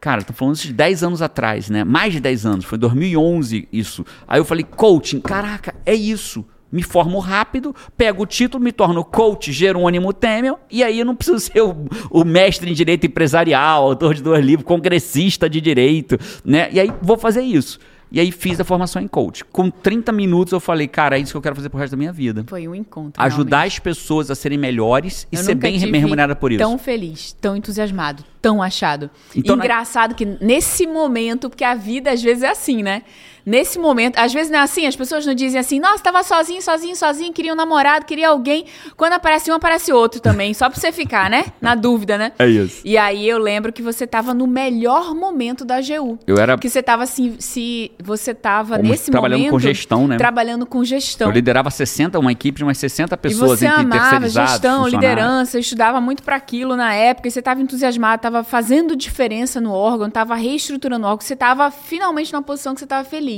[0.00, 1.82] Cara, tô falando isso de 10 anos atrás, né?
[1.82, 4.04] Mais de 10 anos, foi 2011 isso.
[4.28, 6.44] Aí eu falei, coaching, caraca, é isso.
[6.74, 11.14] Me formo rápido, pego o título, me torno coach Jerônimo Temel, e aí eu não
[11.14, 16.18] preciso ser o, o mestre em direito empresarial, autor de dois livros, congressista de direito,
[16.44, 16.68] né?
[16.72, 17.78] E aí vou fazer isso.
[18.10, 19.44] E aí fiz a formação em coach.
[19.44, 21.96] Com 30 minutos eu falei, cara, é isso que eu quero fazer pro resto da
[21.96, 22.44] minha vida.
[22.46, 23.20] Foi um encontro.
[23.20, 23.72] Ajudar realmente.
[23.72, 26.60] as pessoas a serem melhores e Eu ser bem remunerada por isso.
[26.60, 29.10] Tão feliz, tão entusiasmado, tão achado.
[29.34, 33.02] Então, na- Engraçado que nesse momento, porque a vida às vezes é assim, né?
[33.46, 36.62] Nesse momento, às vezes não é assim, as pessoas não dizem assim, nossa, tava sozinho,
[36.62, 38.64] sozinho, sozinho, queria um namorado, queria alguém.
[38.96, 41.46] Quando aparece um, aparece outro também, só pra você ficar, né?
[41.60, 42.32] Na dúvida, né?
[42.38, 42.80] É isso.
[42.84, 46.18] E aí eu lembro que você tava no melhor momento da AGU.
[46.26, 50.06] Eu era Que você tava assim, se você tava Como nesse trabalhando momento com gestão,
[50.06, 50.16] né?
[50.16, 51.28] trabalhando com gestão.
[51.28, 54.88] Eu liderava 60, uma equipe de umas 60 E pessoas você entre amava terceirizados, gestão,
[54.88, 59.72] liderança, estudava muito para aquilo na época, e você estava entusiasmado, estava fazendo diferença no
[59.72, 63.33] órgão, estava reestruturando o órgão, você estava finalmente numa posição que você estava feliz.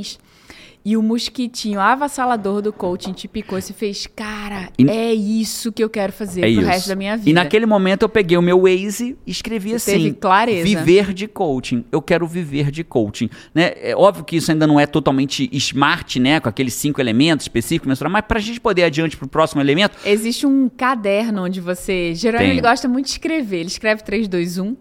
[0.88, 5.72] E o mosquitinho avassalador do coaching te picou e você fez, cara, E- é isso
[5.72, 6.70] que eu quero fazer É pro isso.
[6.70, 7.28] resto da minha vida.
[7.28, 10.62] E naquele momento eu peguei o meu Waze e escrevi Você assim: teve clareza.
[10.64, 11.85] viver de coaching.
[11.90, 13.28] Eu quero viver de coaching.
[13.52, 13.72] Né?
[13.82, 16.38] É óbvio que isso ainda não é totalmente smart, né?
[16.38, 20.46] Com aqueles cinco elementos específicos, mas pra gente poder ir adiante pro próximo elemento, Existe
[20.46, 22.12] um caderno onde você.
[22.38, 22.48] Tem.
[22.50, 23.59] ele gosta muito de escrever.
[23.59, 24.76] Ele escreve 321,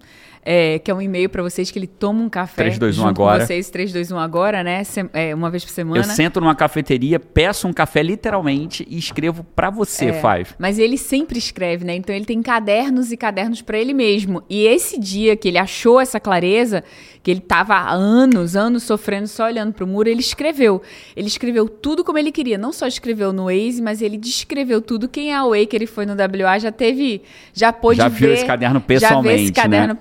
[0.46, 2.62] é, que é um e-mail para vocês que ele toma um café.
[2.62, 3.40] 321 junto agora.
[3.40, 4.84] Com vocês, 321 agora, né?
[5.12, 6.00] É, uma vez por semana.
[6.00, 10.52] eu sento numa cafeteria, peço um café literalmente e escrevo pra você, É, Five.
[10.60, 11.96] Mas ele sempre escreve, né?
[11.96, 14.44] Então ele tem cadernos e cadernos para ele mesmo.
[14.50, 16.84] E esse dia que ele achou essa clareza,
[17.24, 20.80] que ele tava há anos, anos sofrendo só olhando pro muro, ele escreveu.
[21.16, 22.56] Ele escreveu tudo como ele queria.
[22.58, 25.10] Não só escreveu no Waze, mas ele descreveu tudo.
[25.10, 28.16] Quem é o Way que ele foi no WA já teve, já pôde Já ver.
[28.20, 29.62] viu esse caderno Já viu pessoalmente, esse né?
[29.64, 29.96] caderno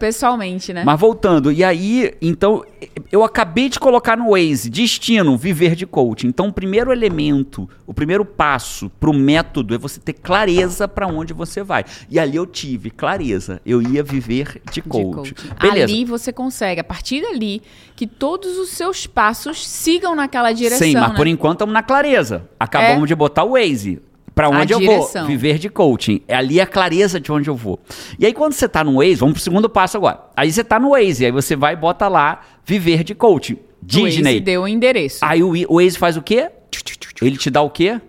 [0.73, 0.83] né?
[0.85, 2.65] Mas voltando, e aí, então,
[3.11, 6.29] eu acabei de colocar no Waze, destino, viver de coaching.
[6.29, 11.33] Então, o primeiro elemento, o primeiro passo pro método é você ter clareza pra onde
[11.33, 11.85] você vai.
[12.11, 15.35] E ali eu tive clareza, eu ia viver de de coaching.
[15.35, 15.35] coaching.
[15.61, 15.85] Beleza.
[15.93, 17.63] Ali você consegue, a partir dali,
[17.95, 20.87] que todos os seus passos sigam naquela direção.
[20.87, 21.17] Sim, mas né?
[21.17, 22.49] por enquanto estamos na clareza.
[22.59, 23.07] Acabamos É.
[23.07, 24.01] de botar o Waze.
[24.35, 25.09] Pra A onde eu vou?
[25.27, 26.21] Viver de coaching.
[26.27, 27.79] É ali a clareza de onde eu vou.
[28.19, 30.21] E aí, quando você tá no Waze, vamos pro segundo passo agora.
[30.37, 33.55] Aí você tá no Waze, aí você vai e bota lá viver de coaching.
[33.55, 34.41] O Waze Disney.
[34.41, 35.21] deu o endereço.
[35.23, 36.51] Aí o, o Waze faz o quê?
[37.23, 38.01] Ele te dá o quê?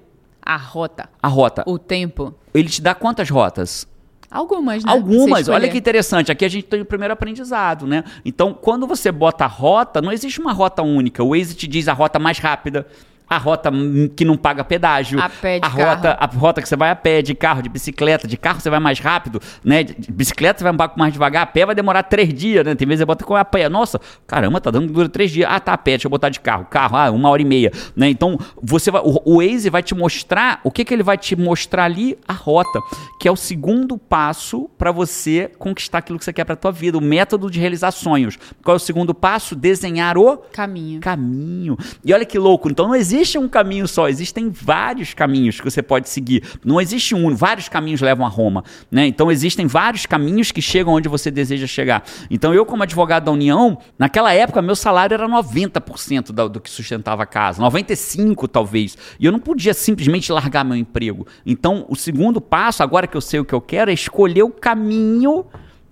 [0.41, 1.63] A rota, A rota.
[1.65, 2.33] o tempo.
[2.53, 3.88] Ele te dá quantas rotas?
[4.29, 4.91] Algumas, né?
[4.91, 5.47] Algumas.
[5.47, 6.31] Olha que interessante.
[6.31, 8.03] Aqui a gente tem o primeiro aprendizado, né?
[8.23, 11.23] Então, quando você bota a rota, não existe uma rota única.
[11.23, 12.85] O Waze te diz a rota mais rápida.
[13.27, 13.71] A rota
[14.15, 15.19] que não paga pedágio.
[15.19, 17.69] A pé de a rota, a rota que você vai a pé, de carro, de
[17.69, 18.27] bicicleta.
[18.27, 19.83] De carro você vai mais rápido, né?
[19.83, 21.43] De de bicicleta você vai um pouco mais devagar.
[21.43, 22.75] A pé vai demorar três dias, né?
[22.75, 23.67] Tem vezes você bota com a pé.
[23.69, 25.49] Nossa, caramba, tá dando dura três dias.
[25.49, 26.65] Ah, tá a pé, deixa eu botar de carro.
[26.65, 28.09] Carro, ah, uma hora e meia, né?
[28.09, 31.35] Então, você vai, o, o Waze vai te mostrar, o que que ele vai te
[31.35, 32.17] mostrar ali?
[32.27, 32.79] A rota,
[33.19, 36.97] que é o segundo passo para você conquistar aquilo que você quer para tua vida,
[36.97, 38.38] o método de realizar sonhos.
[38.63, 39.55] Qual é o segundo passo?
[39.55, 40.99] Desenhar o Caminho.
[40.99, 41.77] caminho.
[42.03, 45.82] E olha que louco, então não existe um caminho só, existem vários caminhos que você
[45.82, 46.43] pode seguir.
[46.65, 49.06] Não existe um, vários caminhos levam a Roma, né?
[49.08, 52.04] Então existem vários caminhos que chegam onde você deseja chegar.
[52.30, 56.69] Então eu como advogado da União, naquela época meu salário era 90% da- do que
[56.69, 58.97] sustentava a casa, 95 talvez.
[59.19, 61.25] E eu não podia simplesmente largar meu emprego.
[61.45, 64.49] Então o segundo passo, agora que eu sei o que eu quero, é escolher o
[64.49, 65.45] caminho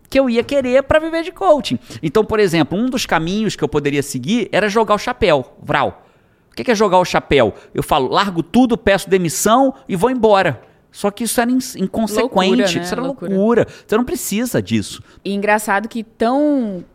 [0.10, 1.80] que eu ia querer para viver de coaching.
[2.02, 6.06] Então, por exemplo, um dos caminhos que eu poderia seguir era jogar o chapéu, vral.
[6.54, 7.56] O que é jogar o chapéu?
[7.74, 10.62] Eu falo, largo tudo, peço demissão e vou embora.
[10.92, 12.84] Só que isso era inconsequente, Loucura, né?
[12.84, 13.34] isso era Loucura.
[13.34, 13.68] loucura.
[13.88, 15.02] Você não precisa disso.
[15.26, 16.86] E engraçado que tão,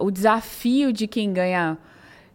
[0.00, 1.76] o desafio de quem ganha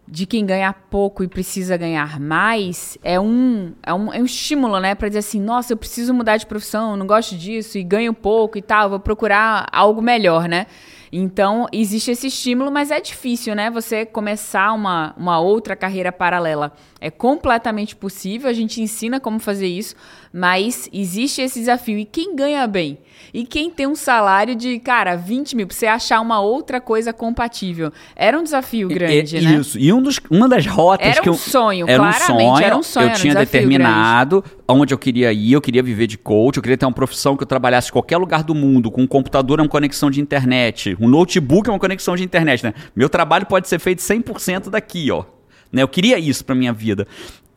[0.06, 4.80] de quem ganha pouco e precisa ganhar mais é um, é um, é um estímulo,
[4.80, 4.94] né?
[4.94, 8.58] Pra dizer assim, nossa, eu preciso mudar de profissão, não gosto disso e ganho pouco
[8.58, 10.68] e tal, vou procurar algo melhor, né?
[11.16, 13.70] Então, existe esse estímulo, mas é difícil, né?
[13.70, 16.74] Você começar uma, uma outra carreira paralela.
[17.04, 19.94] É completamente possível, a gente ensina como fazer isso,
[20.32, 21.98] mas existe esse desafio.
[22.00, 22.98] E quem ganha bem?
[23.34, 27.12] E quem tem um salário de, cara, 20 mil, pra você achar uma outra coisa
[27.12, 27.92] compatível?
[28.16, 29.56] Era um desafio grande, É, né?
[29.56, 29.78] Isso.
[29.78, 32.66] E um dos, uma das rotas Era que um eu, sonho, era um claramente, sonho,
[32.66, 35.84] era um sonho, Eu era um tinha desafio determinado onde eu queria ir, eu queria
[35.84, 38.56] viver de coach, eu queria ter uma profissão que eu trabalhasse em qualquer lugar do
[38.56, 42.24] mundo, com um computador é uma conexão de internet, um notebook é uma conexão de
[42.24, 42.74] internet, né?
[42.96, 45.26] Meu trabalho pode ser feito 100% daqui, ó.
[45.74, 45.82] Né?
[45.82, 47.08] Eu queria isso pra minha vida.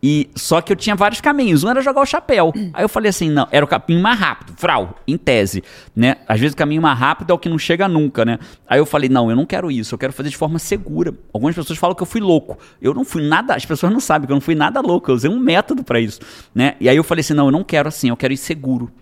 [0.02, 1.64] E só que eu tinha vários caminhos.
[1.64, 2.52] Um era jogar o chapéu.
[2.72, 6.16] Aí eu falei assim, não, era o caminho mais rápido, frau, em tese, né?
[6.28, 8.38] Às vezes o caminho mais rápido é o que não chega nunca, né?
[8.68, 11.14] Aí eu falei, não, eu não quero isso, eu quero fazer de forma segura.
[11.32, 12.58] Algumas pessoas falam que eu fui louco.
[12.80, 15.14] Eu não fui nada, as pessoas não sabem que eu não fui nada louco, eu
[15.14, 16.20] usei um método para isso,
[16.54, 16.76] né?
[16.78, 18.92] E aí eu falei assim, não, eu não quero assim, eu quero ir seguro.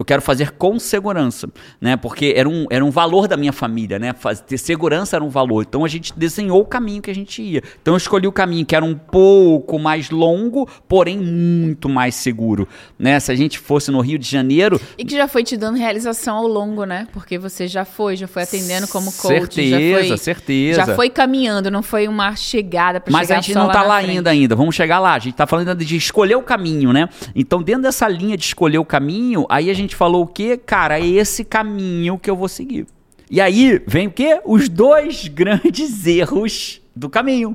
[0.00, 1.46] Eu quero fazer com segurança,
[1.78, 1.94] né?
[1.94, 4.14] Porque era um, era um valor da minha família, né?
[4.14, 5.62] Faz, ter segurança era um valor.
[5.68, 7.62] Então a gente desenhou o caminho que a gente ia.
[7.82, 12.66] Então eu escolhi o caminho que era um pouco mais longo, porém muito mais seguro,
[12.98, 13.20] né?
[13.20, 14.80] Se a gente fosse no Rio de Janeiro...
[14.96, 17.06] E que já foi te dando realização ao longo, né?
[17.12, 19.54] Porque você já foi, já foi atendendo como coach.
[19.54, 20.86] Certeza, já foi, certeza.
[20.86, 23.82] Já foi caminhando, não foi uma chegada para chegar Mas a gente não lá tá
[23.82, 24.56] lá ainda ainda.
[24.56, 25.12] Vamos chegar lá.
[25.12, 27.06] A gente tá falando de escolher o caminho, né?
[27.34, 30.56] Então dentro dessa linha de escolher o caminho, aí a gente falou o quê?
[30.56, 32.86] Cara, é esse caminho que eu vou seguir.
[33.30, 34.40] E aí vem o quê?
[34.44, 37.54] Os dois grandes erros do caminho.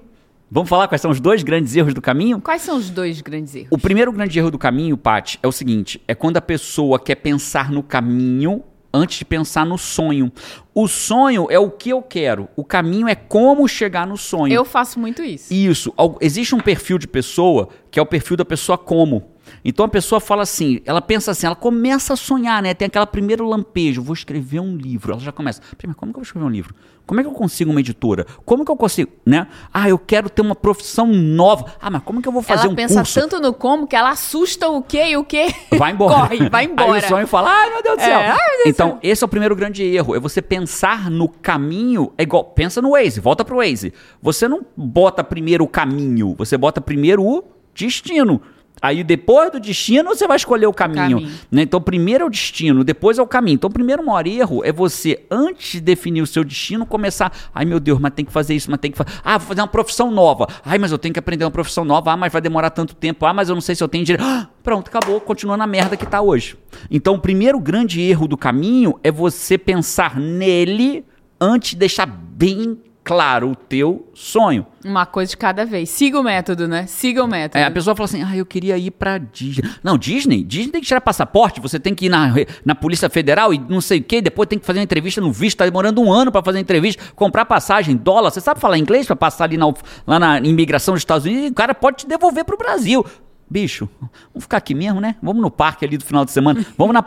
[0.50, 2.40] Vamos falar quais são os dois grandes erros do caminho?
[2.40, 3.70] Quais são os dois grandes erros?
[3.72, 7.16] O primeiro grande erro do caminho, Paty, é o seguinte: é quando a pessoa quer
[7.16, 8.64] pensar no caminho
[8.96, 10.32] antes de pensar no sonho.
[10.74, 14.54] O sonho é o que eu quero, o caminho é como chegar no sonho.
[14.54, 15.54] Eu faço muito isso.
[15.54, 15.94] Isso.
[16.22, 19.35] Existe um perfil de pessoa que é o perfil da pessoa como.
[19.68, 22.76] Então a pessoa fala assim, ela pensa assim, ela começa a sonhar, né?
[22.76, 25.12] Tem aquela primeiro lampejo, vou escrever um livro.
[25.14, 26.76] Ela já começa, "Peraí, mas como que eu vou escrever um livro?
[27.08, 28.26] Como é que eu consigo uma editora?
[28.46, 29.48] Como que eu consigo, né?
[29.74, 31.66] Ah, eu quero ter uma profissão nova.
[31.82, 33.20] Ah, mas como que eu vou fazer ela um pensa curso?
[33.20, 35.48] tanto no como que ela assusta o quê e o quê.
[35.78, 36.14] Vai embora.
[36.30, 36.94] Corre, vai embora.
[36.94, 38.36] Aí o sonho fala, ai meu Deus do É, céu.
[38.64, 39.00] do então, céu.
[39.04, 40.16] esse é o primeiro grande erro.
[40.16, 42.12] É você pensar no caminho.
[42.18, 43.94] É igual, pensa no Waze, volta pro Waze.
[44.22, 48.42] Você não bota primeiro o caminho, você bota primeiro o destino.
[48.82, 51.22] Aí depois do destino você vai escolher o caminho.
[51.22, 51.40] caminho.
[51.52, 51.62] né?
[51.64, 53.56] Então primeiro é o destino, depois é o caminho.
[53.56, 57.32] Então o primeiro maior erro é você, antes de definir o seu destino, começar.
[57.54, 59.12] Ai meu Deus, mas tem que fazer isso, mas tem que fazer.
[59.24, 60.48] Ah, vou fazer uma profissão nova.
[60.64, 62.12] Ai, mas eu tenho que aprender uma profissão nova.
[62.12, 63.26] Ah, mas vai demorar tanto tempo.
[63.26, 64.26] Ah, mas eu não sei se eu tenho direito.
[64.26, 66.58] Ah, pronto, acabou, continua na merda que tá hoje.
[66.92, 71.04] Então o primeiro grande erro do caminho é você pensar nele
[71.40, 74.66] antes de deixar bem claro o teu sonho.
[74.84, 75.90] Uma coisa de cada vez.
[75.90, 76.88] Siga o método, né?
[76.88, 77.60] Siga o método.
[77.62, 79.70] É, a pessoa fala assim, ah, eu queria ir pra Disney.
[79.84, 80.44] Não, Disney?
[80.44, 82.34] Disney tem que tirar passaporte, você tem que ir na,
[82.66, 85.32] na Polícia Federal e não sei o quê, depois tem que fazer uma entrevista no
[85.32, 88.32] visto, tá demorando um ano pra fazer entrevista, comprar passagem, dólar.
[88.32, 89.72] Você sabe falar inglês pra passar ali na,
[90.08, 93.06] lá na imigração dos Estados Unidos e o cara pode te devolver pro Brasil.
[93.48, 93.88] Bicho,
[94.34, 95.16] vamos ficar aqui mesmo, né?
[95.22, 96.66] Vamos no parque ali do final de semana.
[96.76, 97.04] Vamos na,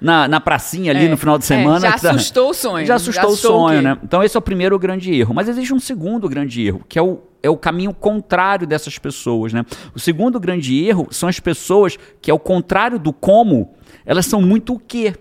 [0.00, 1.80] na, na, pracinha ali É, no final de é, semana.
[1.80, 2.86] já que tá- assustou o sonho.
[2.86, 3.84] Já assustou, Já assustou o o sonho, quê?
[3.88, 3.98] né?
[4.04, 5.32] Então esse é o primeiro grande erro.
[5.34, 9.54] Mas existe um segundo grande erro, que é o, é o caminho contrário dessas pessoas,
[9.54, 9.64] né?
[9.94, 13.70] O segundo grande erro são as pessoas que, ao contrário do como,
[14.04, 15.14] elas são muito o quê?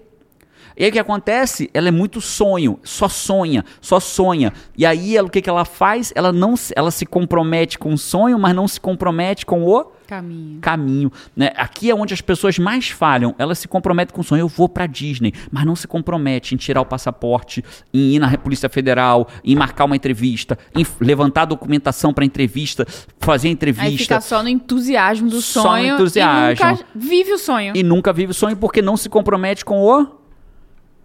[0.76, 1.70] E aí o que acontece?
[1.74, 4.52] Ela é muito sonho, só sonha, só sonha.
[4.78, 6.12] E aí ela, o que, que ela faz?
[6.16, 9.68] Ela não ela se compromete com o sonho, mas não se compromete com o
[10.12, 10.60] Caminho.
[10.60, 11.12] caminho.
[11.34, 11.52] Né?
[11.56, 13.34] Aqui é onde as pessoas mais falham.
[13.39, 14.41] Elas se comprometem com o sonho.
[14.41, 18.38] Eu vou pra Disney, mas não se compromete em tirar o passaporte, em ir na
[18.38, 22.86] Polícia Federal, em marcar uma entrevista, em levantar documentação pra entrevista,
[23.19, 23.97] fazer a Aí entrevista.
[24.15, 25.93] fica só no entusiasmo do Só no sonho.
[25.95, 26.52] entusiasmo.
[26.52, 27.74] E nunca vive o sonho.
[27.78, 30.21] E nunca vive o sonho porque não se compromete com o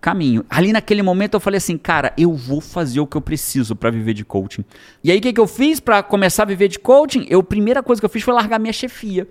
[0.07, 0.47] caminho.
[0.49, 3.91] Ali naquele momento eu falei assim, cara, eu vou fazer o que eu preciso pra
[3.91, 4.65] viver de coaching.
[5.03, 7.27] E aí o que, que eu fiz pra começar a viver de coaching?
[7.29, 9.27] Eu, a primeira coisa que eu fiz foi largar minha chefia.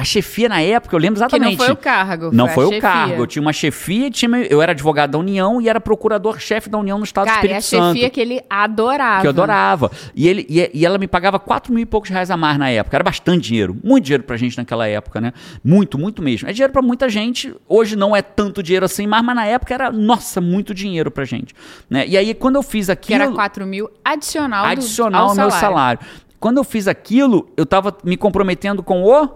[0.00, 1.58] A chefia na época, eu lembro Que exatamente.
[1.58, 2.30] não foi o cargo.
[2.32, 3.14] Não a foi o cargo.
[3.22, 6.98] Eu tinha uma chefia, tinha, eu era advogado da União e era procurador-chefe da União
[6.98, 7.94] no Estado do Cara, e Espírito a Santo.
[7.96, 9.20] chefia que ele adorava.
[9.22, 9.90] Que eu adorava.
[10.14, 12.70] E, ele, e, e ela me pagava 4 mil e poucos reais a mais na
[12.70, 12.96] época.
[12.96, 13.76] Era bastante dinheiro.
[13.82, 15.32] Muito dinheiro pra gente naquela época, né?
[15.64, 16.48] Muito, muito mesmo.
[16.48, 17.52] É dinheiro pra muita gente.
[17.68, 21.24] Hoje não é tanto dinheiro assim, mas, mas na época era, nossa, muito dinheiro pra
[21.24, 21.52] gente.
[21.90, 22.06] Né?
[22.06, 23.22] E aí, quando eu fiz Que aquilo.
[23.24, 25.60] era 4 mil adicional, do- adicional ao ao meu salário.
[25.60, 26.00] salário.
[26.38, 29.28] Quando eu fiz aquilo, eu tava me comprometendo com o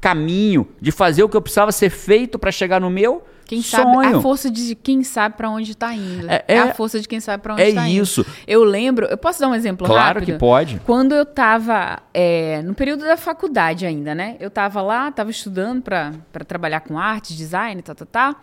[0.00, 3.92] caminho de fazer o que eu precisava ser feito pra chegar no meu Quem sabe,
[3.94, 4.18] sonho.
[4.18, 6.28] a força de quem sabe pra onde tá indo.
[6.30, 8.02] É- É, é- a força de quem sabe pra onde é tá indo.
[8.02, 8.24] isso.
[8.46, 10.24] Eu lembro, eu posso dar um exemplo Claro rápido?
[10.34, 10.80] que pode.
[10.84, 14.36] Quando eu tava é, no período da faculdade ainda, né?
[14.38, 16.12] Eu tava lá, tava estudando pra
[16.46, 18.36] trabalhar com arte, design, tá, tá, tá.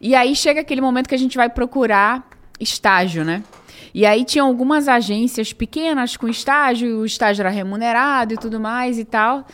[0.00, 2.28] E aí chega aquele momento que a gente vai procurar
[2.60, 3.42] estágio, né?
[3.94, 8.98] E aí tinha algumas agências pequenas com estágio, o estágio era remunerado e tudo mais
[8.98, 9.46] e tal.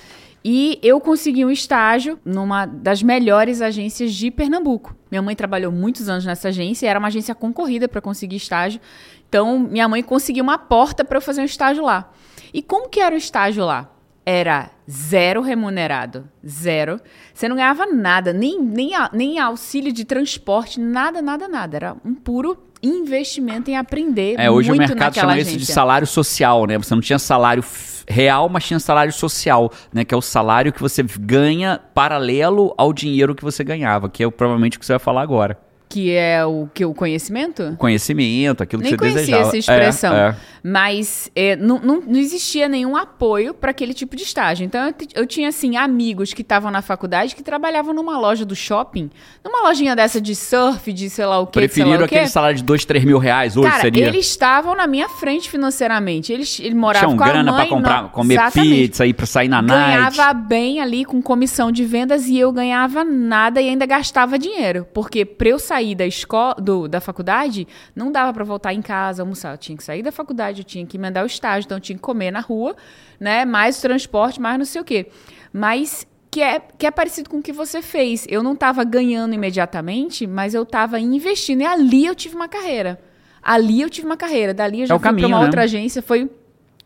[0.45, 4.95] E eu consegui um estágio numa das melhores agências de Pernambuco.
[5.11, 8.81] Minha mãe trabalhou muitos anos nessa agência, era uma agência concorrida para conseguir estágio.
[9.29, 12.13] Então, minha mãe conseguiu uma porta para eu fazer um estágio lá.
[12.53, 13.91] E como que era o estágio lá?
[14.25, 16.29] era zero remunerado.
[16.47, 17.01] Zero.
[17.33, 21.77] Você não ganhava nada, nem, nem, nem auxílio de transporte, nada, nada, nada.
[21.77, 24.37] Era um puro investimento em aprender.
[24.39, 25.75] É, hoje o mercado chama isso de agência.
[25.75, 26.79] salário social, né?
[26.79, 27.65] Você não tinha salário
[28.09, 30.05] real, mas tinha salário social, né?
[30.05, 34.31] Que é o salário que você ganha paralelo ao dinheiro que você ganhava, que é
[34.31, 35.59] provavelmente o que você vai falar agora.
[35.95, 37.77] Que é o que o conhecimento?
[37.79, 39.47] Conhecimento, aquilo que Nem você conhecia desejava.
[39.47, 40.13] essa expressão.
[40.17, 40.37] É, é.
[40.67, 44.65] Mas é, não, não, não existia nenhum apoio para aquele tipo de estágio.
[44.65, 48.57] Então eu, eu tinha, assim, amigos que estavam na faculdade que trabalhavam numa loja do
[48.57, 49.09] shopping,
[49.45, 52.85] numa lojinha dessa de surf, de sei lá o lá Preferiram aquele salário de 2,
[52.87, 54.07] 3 mil reais hoje Cara, seria.
[54.09, 56.33] eles estavam na minha frente financeiramente.
[56.33, 58.75] Eles, ele morava Tinham com a grana mãe, pra comprar, não- comer Exatamente.
[58.75, 60.17] pizza, ir pra sair na night.
[60.17, 64.87] Ganhava bem ali com comissão de vendas e eu ganhava nada e ainda gastava dinheiro.
[64.93, 67.67] Porque pra eu sair da escola, do, da faculdade,
[67.97, 69.55] não dava pra voltar em casa, almoçar.
[69.55, 71.97] Eu tinha que sair da faculdade, eu tinha que emendar o estágio, então eu tinha
[71.97, 72.77] que comer na rua,
[73.19, 73.45] né?
[73.45, 75.09] Mais transporte, mais não sei o quê.
[75.53, 78.25] Mas que é, que é parecido com o que você fez.
[78.29, 81.63] Eu não tava ganhando imediatamente, mas eu tava investindo.
[81.63, 83.01] E ali eu tive uma carreira.
[83.43, 84.55] Ali eu tive uma carreira.
[84.55, 85.45] Dali eu já É fui pra uma né?
[85.45, 86.01] outra agência.
[86.03, 86.25] Foi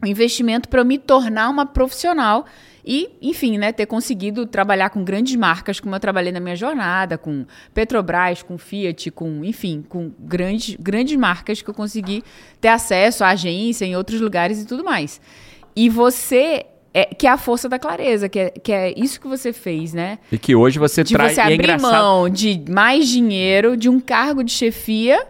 [0.02, 2.44] um investimento para eu me tornar uma profissional
[2.90, 7.18] e, enfim, né, ter conseguido trabalhar com grandes marcas, como eu trabalhei na minha jornada,
[7.18, 12.24] com Petrobras, com Fiat, com, enfim, com grandes, grandes marcas que eu consegui
[12.58, 15.20] ter acesso à agência em outros lugares e tudo mais.
[15.76, 19.28] E você, é, que é a força da clareza, que é, que é isso que
[19.28, 20.18] você fez, né?
[20.32, 21.34] E que hoje você De traz.
[21.34, 21.92] você é abrir engraçado.
[21.92, 25.22] mão de mais dinheiro, de um cargo de chefia,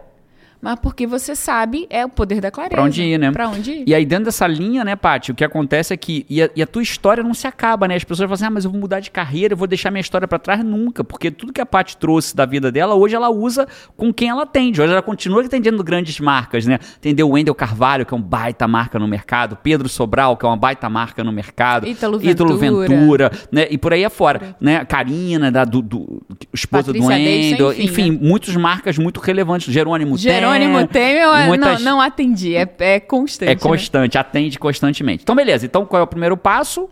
[0.61, 2.75] mas porque você sabe é o poder da clareza.
[2.75, 3.31] Pra onde ir, né?
[3.31, 3.83] Pra onde ir.
[3.87, 6.25] E aí, dentro dessa linha, né, Paty, o que acontece é que.
[6.29, 7.95] E a, e a tua história não se acaba, né?
[7.95, 10.01] As pessoas falam assim, ah, mas eu vou mudar de carreira, eu vou deixar minha
[10.01, 10.63] história pra trás.
[10.63, 14.29] Nunca, porque tudo que a Paty trouxe da vida dela, hoje ela usa com quem
[14.29, 14.81] ela atende.
[14.81, 16.79] Hoje ela continua atendendo grandes marcas, né?
[16.97, 20.49] Atendeu o Wendel Carvalho, que é um baita marca no mercado, Pedro Sobral, que é
[20.49, 22.57] uma baita marca no mercado, Ítalo Ventura.
[22.57, 23.67] Ventura, né?
[23.69, 24.83] E por aí afora, né?
[24.83, 26.21] Karina, da, do, do,
[26.53, 28.19] esposa do Patrícia Davidson, Wendel, enfim, enfim, né?
[28.21, 29.71] muitas marcas muito relevantes.
[29.71, 30.48] Jerônimo Jerônimo
[30.87, 32.55] Temer, eu muitas- não, não atendi.
[32.55, 33.49] É, é constante.
[33.51, 33.59] é né?
[33.61, 35.23] constante, atende constantemente.
[35.23, 35.65] Então, beleza.
[35.65, 36.89] Então, qual é o primeiro passo?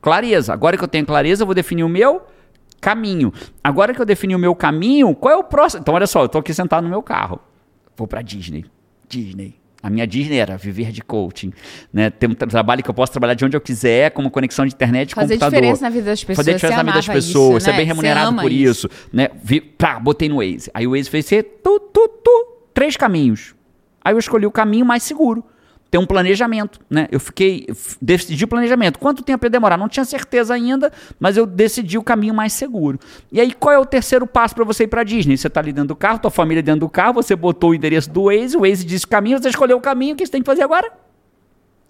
[0.00, 0.52] Clareza.
[0.52, 2.22] Agora que eu tenho clareza, eu vou definir o meu
[2.80, 3.32] caminho.
[3.62, 5.80] Agora que eu defini o meu caminho, qual é o próximo?
[5.82, 7.40] Então, olha só, eu tô aqui sentado no meu carro.
[7.96, 8.64] Vou pra Disney.
[9.08, 9.56] Disney.
[9.80, 11.52] A minha Disney era viver de coaching,
[11.92, 12.10] né?
[12.10, 14.66] Ter um tra- trabalho que eu posso trabalhar de onde eu quiser, com uma conexão
[14.66, 15.54] de internet Fazer computador.
[15.60, 16.36] diferença na vida das pessoas.
[16.36, 17.76] Fazer diferença na vida das pessoas, isso, ser né?
[17.76, 19.28] bem Você remunerado por isso, né?
[19.42, 20.68] Vi, pá, botei no Waze.
[20.74, 22.37] Aí o Waze fez ser tu, tu, tu,
[22.78, 23.56] três caminhos.
[24.00, 25.42] Aí eu escolhi o caminho mais seguro.
[25.90, 27.08] Tem um planejamento, né?
[27.10, 27.66] Eu fiquei,
[28.00, 29.00] decidi o planejamento.
[29.00, 29.76] Quanto tempo ia demorar?
[29.76, 33.00] Não tinha certeza ainda, mas eu decidi o caminho mais seguro.
[33.32, 35.36] E aí, qual é o terceiro passo para você ir para Disney?
[35.36, 38.08] Você tá ali dentro do carro, tua família dentro do carro, você botou o endereço
[38.10, 40.40] do Waze, o Waze disse o caminho, você escolheu o caminho, o que você tem
[40.40, 40.88] que fazer agora?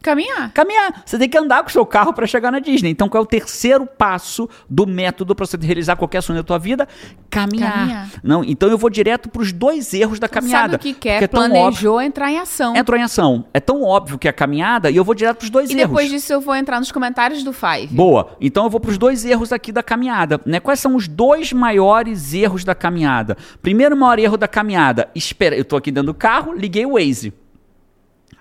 [0.00, 0.52] Caminhar.
[0.52, 1.02] Caminhar.
[1.04, 2.90] Você tem que andar com o seu carro para chegar na Disney.
[2.90, 6.58] Então, qual é o terceiro passo do método para você realizar qualquer sonho da tua
[6.58, 6.86] vida?
[7.28, 7.72] Caminhar.
[7.72, 8.08] Caminhar.
[8.22, 10.72] Não, então eu vou direto para os dois erros da caminhada.
[10.72, 12.76] Sabe o que quer, Porque é tão óbvio- planejou entrar em ação.
[12.76, 13.44] Entrou em ação.
[13.52, 15.72] É tão óbvio que é a caminhada e eu vou direto para os dois E
[15.74, 15.88] erros.
[15.88, 17.88] depois disso eu vou entrar nos comentários do Five.
[17.88, 18.36] Boa.
[18.40, 20.40] Então eu vou para os dois erros aqui da caminhada.
[20.46, 20.60] Né?
[20.60, 23.36] Quais são os dois maiores erros da caminhada?
[23.60, 25.08] Primeiro maior erro da caminhada.
[25.14, 27.32] Espera, eu tô aqui dentro do carro, liguei o Waze.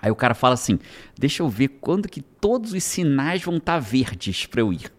[0.00, 0.78] Aí o cara fala assim:
[1.18, 4.92] deixa eu ver quando que todos os sinais vão estar verdes para eu ir.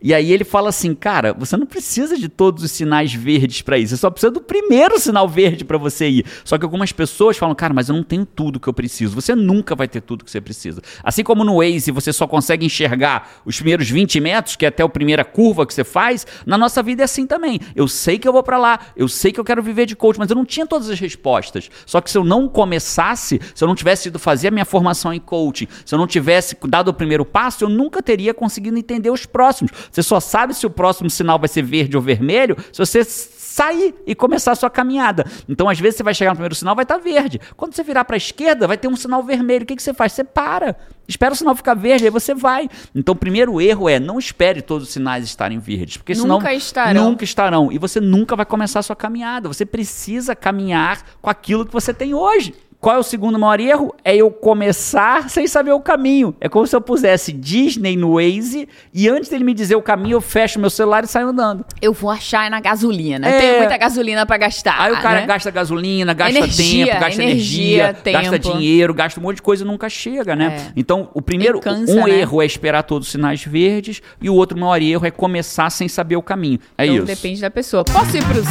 [0.00, 3.76] E aí ele fala assim, cara, você não precisa de todos os sinais verdes para
[3.78, 6.26] ir, você só precisa do primeiro sinal verde para você ir.
[6.44, 9.14] Só que algumas pessoas falam, cara, mas eu não tenho tudo que eu preciso.
[9.14, 10.80] Você nunca vai ter tudo que você precisa.
[11.02, 14.84] Assim como no Waze você só consegue enxergar os primeiros 20 metros, que é até
[14.84, 17.58] a primeira curva que você faz, na nossa vida é assim também.
[17.74, 20.18] Eu sei que eu vou para lá, eu sei que eu quero viver de coach,
[20.18, 21.68] mas eu não tinha todas as respostas.
[21.84, 25.12] Só que se eu não começasse, se eu não tivesse ido fazer a minha formação
[25.12, 29.10] em coaching, se eu não tivesse dado o primeiro passo, eu nunca teria conseguido entender
[29.10, 29.72] os próximos.
[29.90, 33.92] Você só sabe se o próximo sinal vai ser verde ou vermelho se você sair
[34.06, 35.24] e começar a sua caminhada.
[35.48, 37.40] Então, às vezes, você vai chegar no primeiro sinal, vai estar verde.
[37.56, 39.64] Quando você virar para a esquerda, vai ter um sinal vermelho.
[39.64, 40.12] O que, que você faz?
[40.12, 40.76] Você para.
[41.08, 42.68] Espera o sinal ficar verde, aí você vai.
[42.94, 45.96] Então, o primeiro erro é não espere todos os sinais estarem verdes.
[45.96, 47.04] Porque senão Nunca estarão.
[47.10, 47.72] nunca estarão.
[47.72, 49.48] E você nunca vai começar a sua caminhada.
[49.48, 52.54] Você precisa caminhar com aquilo que você tem hoje.
[52.80, 53.94] Qual é o segundo maior erro?
[54.04, 56.36] É eu começar sem saber o caminho.
[56.40, 60.16] É como se eu pusesse Disney no Waze e antes dele me dizer o caminho,
[60.16, 61.64] eu fecho meu celular e saio andando.
[61.82, 63.26] Eu vou achar na gasolina.
[63.26, 63.38] É.
[63.40, 64.80] Tenho muita gasolina pra gastar.
[64.80, 65.26] Aí o cara né?
[65.26, 68.56] gasta gasolina, gasta Energia, tempo, gasta energia, energia, gasta tempo.
[68.56, 70.68] dinheiro, gasta um monte de coisa e nunca chega, né?
[70.68, 70.72] É.
[70.76, 72.20] Então, o primeiro, cansa, um né?
[72.20, 75.88] erro é esperar todos os sinais verdes e o outro maior erro é começar sem
[75.88, 76.60] saber o caminho.
[76.76, 77.06] É então isso.
[77.06, 77.82] depende da pessoa.
[77.82, 78.46] Posso ir pros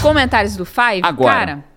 [0.00, 1.02] comentários do Five?
[1.02, 1.32] Agora.
[1.32, 1.71] Cara,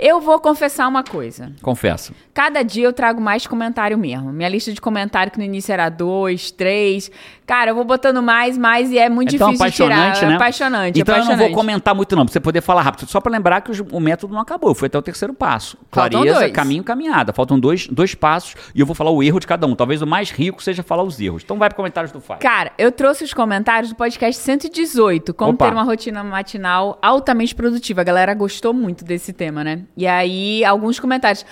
[0.00, 1.52] Eu vou confessar uma coisa.
[1.60, 2.14] Confesso.
[2.32, 4.32] Cada dia eu trago mais comentário mesmo.
[4.32, 7.10] Minha lista de comentário que no início era dois, três.
[7.46, 9.94] Cara, eu vou botando mais, mais e é muito É tão difícil de tirar.
[9.96, 10.32] apaixonante, né?
[10.32, 11.48] É apaixonante, Então eu não apaixonante.
[11.52, 13.08] vou comentar muito não, pra você poder falar rápido.
[13.10, 15.76] Só pra lembrar que o método não acabou, foi até o terceiro passo.
[15.90, 16.52] Faltam Clareza, dois.
[16.52, 17.32] caminho, caminhada.
[17.32, 19.74] Faltam dois, dois passos e eu vou falar o erro de cada um.
[19.74, 21.42] Talvez o mais rico seja falar os erros.
[21.44, 22.40] Então vai pro comentários do Fábio.
[22.42, 25.66] Cara, eu trouxe os comentários do podcast 118, como Opa.
[25.66, 28.00] ter uma rotina matinal altamente produtiva.
[28.00, 29.82] A galera gostou muito desse tema, né?
[29.96, 31.44] E aí, alguns comentários.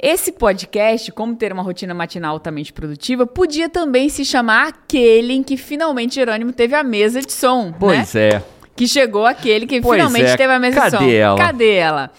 [0.00, 5.44] Esse podcast, como ter uma rotina matinal altamente produtiva, podia também se chamar aquele em
[5.44, 7.74] que finalmente Jerônimo teve a mesa de som, né?
[7.78, 8.42] Pois é.
[8.74, 10.36] Que chegou aquele que Pois finalmente é.
[10.36, 10.98] teve a mesa de som.
[10.98, 11.38] Cadê ela?
[11.38, 12.10] Cadê ela?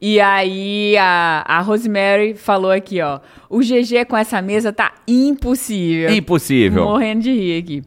[0.00, 3.20] E aí a, a Rosemary falou aqui, ó.
[3.48, 6.12] O GG com essa mesa tá impossível.
[6.12, 6.84] Impossível.
[6.84, 7.82] Morrendo de rir aqui.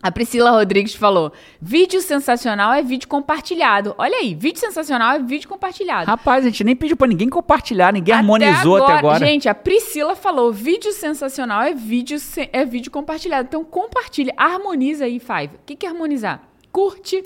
[0.00, 3.94] A Priscila Rodrigues falou: vídeo sensacional é vídeo compartilhado.
[3.98, 6.06] Olha aí, vídeo sensacional é vídeo compartilhado.
[6.06, 9.26] Rapaz, a gente nem pediu pra ninguém compartilhar, ninguém harmonizou até agora.
[9.26, 12.16] Gente, a Priscila falou: vídeo sensacional é vídeo,
[12.52, 13.48] é vídeo compartilhado.
[13.48, 15.56] Então compartilha, harmoniza aí, Five.
[15.56, 16.42] O que, que é harmonizar?
[16.70, 17.22] Curte.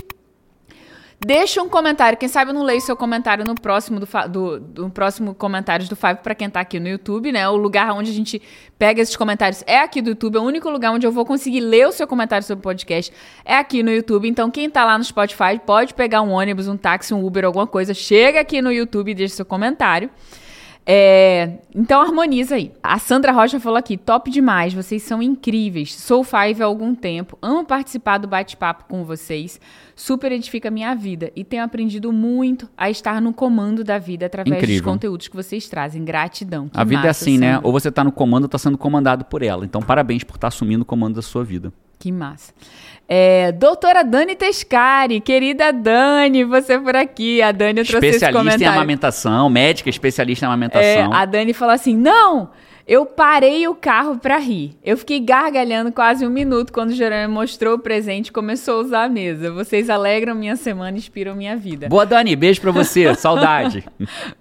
[1.24, 2.18] Deixa um comentário.
[2.18, 5.94] Quem sabe eu não leio seu comentário no próximo do, do, do próximo comentários do
[5.94, 7.48] Five pra quem tá aqui no YouTube, né?
[7.48, 8.42] O lugar onde a gente
[8.76, 10.36] pega esses comentários é aqui do YouTube.
[10.36, 13.12] É o único lugar onde eu vou conseguir ler o seu comentário sobre o podcast
[13.44, 14.28] é aqui no YouTube.
[14.28, 17.68] Então, quem tá lá no Spotify pode pegar um ônibus, um táxi, um Uber, alguma
[17.68, 17.94] coisa.
[17.94, 20.10] Chega aqui no YouTube e deixa seu comentário.
[20.84, 22.72] É, então harmoniza aí.
[22.82, 25.94] A Sandra Rocha falou aqui: top demais, vocês são incríveis.
[25.94, 29.60] Sou Five há algum tempo, amo participar do bate-papo com vocês.
[29.94, 34.26] Super edifica a minha vida e tenho aprendido muito a estar no comando da vida
[34.26, 34.92] através dos Incrível.
[34.92, 36.04] conteúdos que vocês trazem.
[36.04, 36.68] Gratidão.
[36.74, 37.54] A vida é massa, assim, né?
[37.54, 37.66] Sandra.
[37.66, 39.64] Ou você tá no comando ou tá sendo comandado por ela.
[39.64, 41.72] Então parabéns por estar assumindo o comando da sua vida.
[41.98, 42.52] Que massa.
[43.14, 47.42] É, doutora Dani Tescari, querida Dani, você por aqui.
[47.42, 48.72] A Dani trouxe esse Especialista em comentário.
[48.78, 51.12] amamentação, médica especialista em É, amamentação.
[51.12, 52.48] a Dani falou assim: não,
[52.88, 54.78] eu parei o carro pra rir.
[54.82, 58.80] Eu fiquei gargalhando quase um minuto quando o Jerônimo mostrou o presente e começou a
[58.82, 59.50] usar a mesa.
[59.52, 61.88] Vocês alegram minha semana e inspiram minha vida.
[61.90, 62.34] Boa, Dani.
[62.34, 63.12] Beijo pra você.
[63.16, 63.84] Saudade.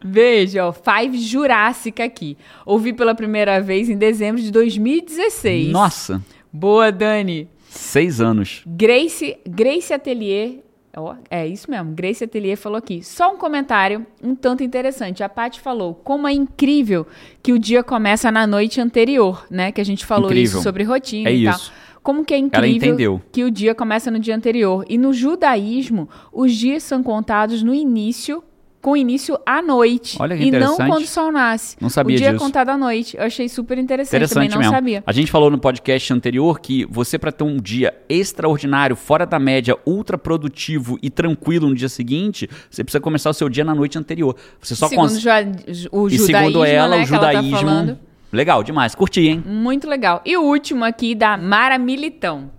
[0.01, 0.71] Beijo, ó.
[0.71, 2.37] Five Jurássica aqui.
[2.65, 5.73] Ouvi pela primeira vez em dezembro de 2016.
[5.73, 6.21] Nossa,
[6.53, 7.49] Boa, Dani.
[7.71, 8.61] Seis anos.
[8.65, 10.59] Grace, Grace Atelier.
[10.95, 13.01] ó, é isso mesmo, Grace Atelier falou aqui.
[13.03, 15.23] Só um comentário um tanto interessante.
[15.23, 17.07] A Paty falou como é incrível
[17.41, 19.71] que o dia começa na noite anterior, né?
[19.71, 20.43] Que a gente falou Incrível.
[20.57, 21.71] isso sobre rotina É e isso.
[21.71, 21.81] tal.
[22.03, 24.83] Como que é incrível que o dia começa no dia anterior.
[24.89, 28.43] E no judaísmo, os dias são contados no início,
[28.81, 30.17] com início à noite.
[30.19, 30.87] Olha que e não interessante.
[30.89, 31.77] quando o sol nasce.
[31.79, 32.43] Não sabia O dia disso.
[32.43, 33.15] é contado à noite.
[33.15, 34.73] Eu achei super interessante, Interessante também não mesmo.
[34.73, 35.03] sabia.
[35.05, 39.37] A gente falou no podcast anterior que você, para ter um dia extraordinário, fora da
[39.37, 43.75] média, ultra produtivo e tranquilo no dia seguinte, você precisa começar o seu dia na
[43.75, 44.35] noite anterior.
[44.59, 47.99] Você só segundo ju- o E judaísmo, segundo ela, né, o que ela tá judaísmo.
[48.33, 48.95] Legal, demais.
[48.95, 49.43] Curti, hein?
[49.45, 50.21] Muito legal.
[50.25, 52.49] E o último aqui da Mara Militão.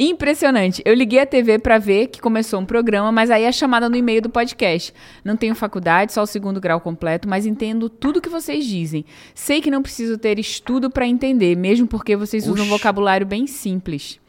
[0.00, 0.80] Impressionante.
[0.84, 3.96] Eu liguei a TV pra ver que começou um programa, mas aí a chamada no
[3.96, 4.94] e-mail do podcast.
[5.24, 9.04] Não tenho faculdade, só o segundo grau completo, mas entendo tudo que vocês dizem.
[9.34, 12.70] Sei que não preciso ter estudo pra entender, mesmo porque vocês usam Oxi.
[12.70, 14.20] vocabulário bem simples.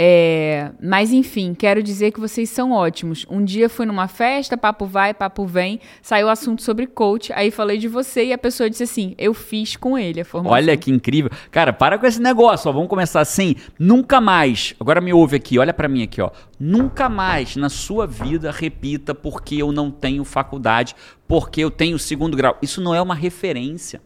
[0.00, 3.26] É, mas enfim, quero dizer que vocês são ótimos.
[3.28, 7.50] Um dia fui numa festa, papo vai, papo vem, saiu o assunto sobre coach, aí
[7.50, 10.54] falei de você e a pessoa disse assim: eu fiz com ele a formação.
[10.54, 11.32] Olha que incrível.
[11.50, 12.72] Cara, para com esse negócio, ó.
[12.72, 13.56] Vamos começar assim.
[13.76, 14.72] Nunca mais.
[14.78, 16.30] Agora me ouve aqui, olha pra mim aqui, ó.
[16.60, 20.94] Nunca mais na sua vida repita porque eu não tenho faculdade,
[21.26, 22.56] porque eu tenho segundo grau.
[22.62, 24.00] Isso não é uma referência.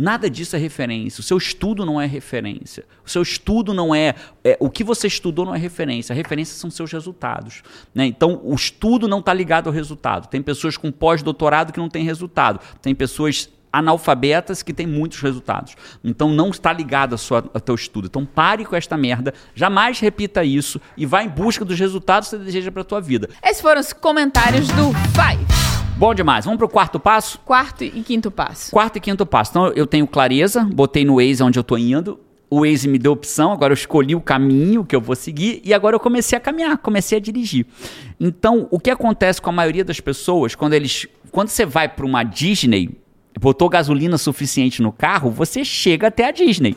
[0.00, 1.20] Nada disso é referência.
[1.20, 2.84] O seu estudo não é referência.
[3.04, 6.12] O seu estudo não é, é, O que você estudou não é referência.
[6.12, 7.64] A referência são seus resultados.
[7.92, 8.06] Né?
[8.06, 10.28] Então, o estudo não está ligado ao resultado.
[10.28, 12.60] Tem pessoas com pós-doutorado que não têm resultado.
[12.80, 15.74] Tem pessoas analfabetas que têm muitos resultados.
[16.04, 18.06] Então, não está ligado sua, ao teu estudo.
[18.06, 19.34] Então, pare com esta merda.
[19.52, 23.00] Jamais repita isso e vá em busca dos resultados que você deseja para a tua
[23.00, 23.28] vida.
[23.42, 25.67] Esses foram os comentários do Five.
[25.98, 26.44] Bom demais.
[26.44, 27.40] Vamos para o quarto passo?
[27.40, 28.70] Quarto e quinto passo.
[28.70, 29.50] Quarto e quinto passo.
[29.50, 32.20] Então eu tenho clareza, botei no Waze onde eu tô indo.
[32.48, 35.74] O Waze me deu opção, agora eu escolhi o caminho que eu vou seguir e
[35.74, 37.66] agora eu comecei a caminhar, comecei a dirigir.
[38.20, 42.06] Então, o que acontece com a maioria das pessoas quando eles, quando você vai para
[42.06, 42.90] uma Disney,
[43.40, 46.76] botou gasolina suficiente no carro, você chega até a Disney.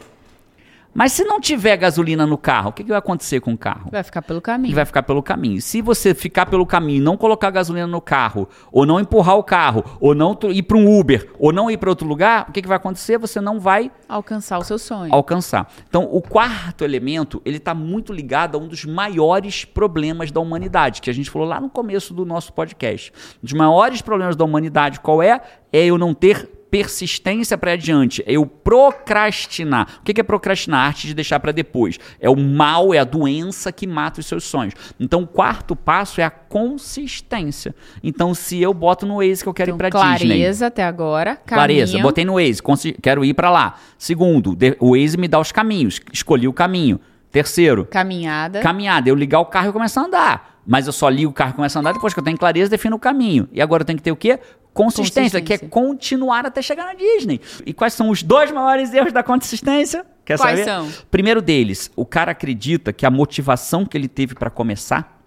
[0.94, 3.90] Mas se não tiver gasolina no carro, o que, que vai acontecer com o carro?
[3.92, 4.76] Vai ficar pelo caminho.
[4.76, 5.62] vai ficar pelo caminho.
[5.62, 9.44] Se você ficar pelo caminho, e não colocar gasolina no carro, ou não empurrar o
[9.44, 12.62] carro, ou não ir para um Uber, ou não ir para outro lugar, o que,
[12.62, 13.18] que vai acontecer?
[13.18, 15.14] Você não vai Alcançar o seu sonho.
[15.14, 15.72] alcançar.
[15.88, 21.02] Então, o quarto elemento, ele está muito ligado a um dos maiores problemas da humanidade,
[21.02, 23.14] que a gente falou lá no começo do nosso podcast.
[23.42, 25.40] Um dos maiores problemas da humanidade, qual é?
[25.72, 30.00] É eu não ter persistência para adiante, é eu procrastinar.
[30.00, 30.80] O que é procrastinar?
[30.80, 32.00] A arte de deixar para depois.
[32.20, 34.74] É o mal, é a doença que mata os seus sonhos.
[34.98, 37.76] Então, o quarto passo é a consistência.
[38.02, 40.84] Então, se eu boto no Waze que eu quero Então, ir para Disney, clareza até
[40.84, 41.36] agora.
[41.46, 42.04] Clareza, caminho.
[42.08, 42.62] botei no Waze,
[43.02, 43.76] quero ir pra lá.
[43.98, 47.00] Segundo, o Waze me dá os caminhos, escolhi o caminho.
[47.32, 48.60] Terceiro, Caminhada.
[48.60, 50.51] caminhada, eu ligar o carro e começar a andar.
[50.66, 52.96] Mas eu só ligo o carro começo a andar depois que eu tenho clareza, defino
[52.96, 53.48] o caminho.
[53.52, 54.40] E agora eu tenho que ter o quê?
[54.74, 55.70] Consistência, que é Consistência.
[55.70, 57.42] continuar até chegar na Disney.
[57.66, 60.06] E quais são os dois maiores erros da consistência?
[60.24, 60.64] Quer Quais saber?
[60.64, 60.88] são?
[61.10, 65.20] Primeiro deles, o cara acredita que a motivação que ele teve pra começar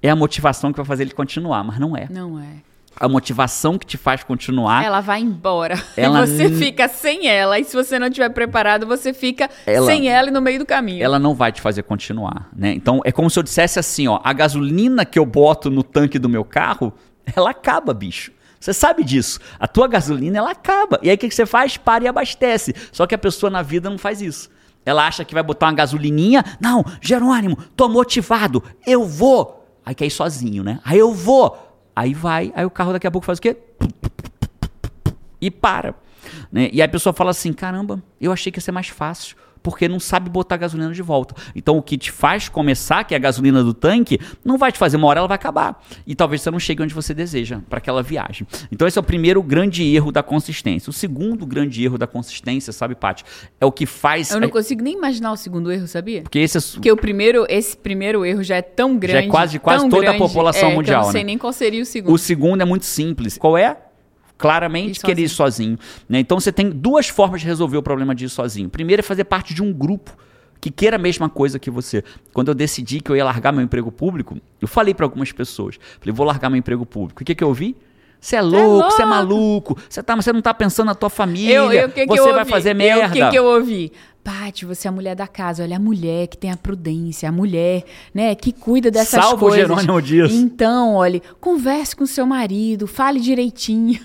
[0.00, 2.06] é a motivação que vai fazer ele continuar, mas não é.
[2.10, 2.62] Não é.
[2.98, 5.82] A motivação que te faz continuar Ela vai embora.
[5.96, 7.58] Ela e você fica sem ela.
[7.58, 10.66] E se você não estiver preparado, você fica Ela- sem ela e no meio do
[10.66, 11.02] caminho.
[11.02, 12.72] ela não vai te fazer continuar, né?
[12.72, 16.18] Então é como se eu dissesse assim, ó, a gasolina que eu boto no tanque
[16.18, 16.92] do meu carro,
[17.34, 18.30] ela acaba, bicho.
[18.60, 19.40] Você sabe disso.
[19.58, 21.00] A tua gasolina ela acaba.
[21.02, 21.76] E aí o que que você faz?
[21.76, 22.72] Para e abastece.
[22.92, 24.48] Só que a pessoa na vida não faz isso.
[24.86, 26.44] Ela acha que vai botar uma gasolininha.
[26.60, 28.62] Não, Jerônimo, tô motivado.
[28.86, 29.66] Eu vou.
[29.84, 30.78] Aí quer ir sozinho, né?
[30.84, 31.71] Aí eu vou.
[31.94, 32.52] Aí vai.
[32.54, 33.56] Aí o carro daqui a pouco faz o quê?
[35.42, 35.94] e para.
[36.50, 36.70] Né?
[36.72, 39.36] E aí a pessoa fala assim: caramba, eu achei que ia ser mais fácil.
[39.62, 41.34] Porque não sabe botar a gasolina de volta.
[41.54, 44.78] Então o que te faz começar, que é a gasolina do tanque, não vai te
[44.78, 45.82] fazer uma hora, ela vai acabar.
[46.06, 48.46] E talvez você não chegue onde você deseja para aquela viagem.
[48.70, 50.90] Então esse é o primeiro grande erro da consistência.
[50.90, 53.24] O segundo grande erro da consistência, sabe, Paty?
[53.60, 54.30] É o que faz.
[54.30, 56.22] Eu não consigo nem imaginar o segundo erro, sabia?
[56.22, 56.60] Porque esse é.
[56.72, 59.28] Porque o primeiro, esse primeiro erro já é tão grande.
[59.28, 61.26] quase- quase tão toda a grande, população é, mundial, Eu não sei né?
[61.26, 62.12] nem qual seria o segundo.
[62.14, 63.38] O segundo é muito simples.
[63.38, 63.76] Qual é?
[64.42, 65.78] Claramente querer ir sozinho.
[66.08, 66.18] né?
[66.18, 68.68] Então você tem duas formas de resolver o problema de ir sozinho.
[68.68, 70.16] Primeiro é fazer parte de um grupo
[70.60, 72.04] que queira a mesma coisa que você.
[72.32, 75.78] Quando eu decidi que eu ia largar meu emprego público, eu falei para algumas pessoas,
[75.98, 77.22] falei, vou largar meu emprego público.
[77.22, 77.76] O que, que eu ouvi?
[78.20, 79.08] Você é louco, você é, louco.
[79.08, 82.24] maluco, você tá, não tá pensando na tua família, Eu, eu, o que você eu
[82.26, 82.50] vai ouvi?
[82.52, 83.08] fazer merda.
[83.08, 83.92] O que, que eu ouvi?
[84.22, 85.62] Paty, você é a mulher da casa.
[85.62, 89.48] Olha, a mulher que tem a prudência, a mulher, né, que cuida dessas Salva o
[89.48, 89.68] coisas.
[89.68, 90.34] Jerônimo disso.
[90.34, 94.00] Então, olha, converse com seu marido, fale direitinho.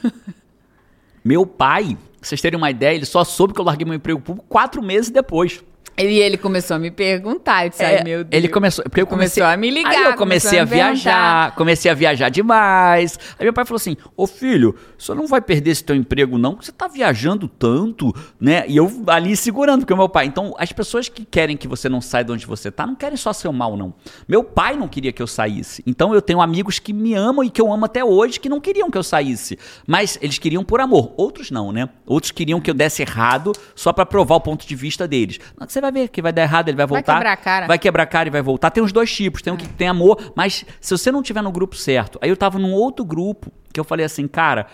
[1.24, 4.20] Meu pai, pra vocês terem uma ideia, ele só soube que eu larguei meu emprego
[4.20, 5.62] público quatro meses depois.
[5.98, 7.66] E ele começou a me perguntar.
[7.66, 8.30] Eu disse, ai, É, meu Deus.
[8.32, 11.56] Ele começou, porque eu comecei, Começou a me ligar, Aí eu comecei a, a viajar,
[11.56, 13.20] comecei a viajar demais.
[13.38, 16.52] Aí meu pai falou assim: "Ô filho, você não vai perder esse teu emprego não,
[16.52, 20.26] porque você tá viajando tanto, né?" E eu ali segurando porque o meu pai.
[20.26, 23.18] Então, as pessoas que querem que você não saia de onde você tá, não querem
[23.18, 23.94] só seu mal não.
[24.28, 25.84] Meu pai não queria que eu saísse.
[25.86, 28.60] Então eu tenho amigos que me amam e que eu amo até hoje que não
[28.60, 31.14] queriam que eu saísse, mas eles queriam por amor.
[31.18, 31.90] Outros não, né?
[32.06, 35.40] Outros queriam que eu desse errado só pra provar o ponto de vista deles.
[35.58, 37.14] Mas Você vai ver que vai dar errado, ele vai Vai voltar.
[37.18, 37.68] quebrar a cara.
[37.68, 38.72] Vai quebrar a cara e vai voltar.
[38.72, 39.44] Tem os dois tipos.
[39.44, 42.18] Tem um que tem amor, mas se você não tiver no grupo certo.
[42.20, 44.66] Aí eu tava num outro grupo que eu falei assim, cara,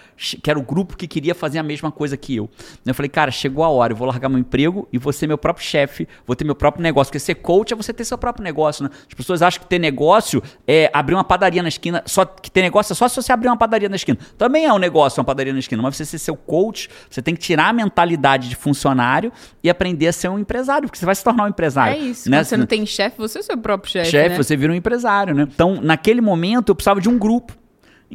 [0.42, 2.50] que era o grupo que queria fazer a mesma coisa que eu.
[2.86, 5.38] Eu falei, cara, chegou a hora, eu vou largar meu emprego e vou ser meu
[5.38, 7.12] próprio chefe, vou ter meu próprio negócio.
[7.12, 8.90] Porque ser coach é você ter seu próprio negócio, né?
[9.06, 12.02] As pessoas acham que ter negócio é abrir uma padaria na esquina.
[12.06, 14.18] Só que ter negócio é só se você abrir uma padaria na esquina.
[14.38, 15.82] Também é um negócio, uma padaria na esquina.
[15.82, 20.08] Mas você ser seu coach, você tem que tirar a mentalidade de funcionário e aprender
[20.08, 21.96] a ser um empresário, porque você vai se tornar um empresário.
[21.96, 22.30] É isso.
[22.30, 22.38] né?
[22.38, 24.12] Quando você não tem chefe, você é o seu próprio chefe.
[24.12, 24.38] chefe, né?
[24.38, 25.48] você vira um empresário, né?
[25.54, 27.54] Então, naquele momento, eu precisava de um grupo.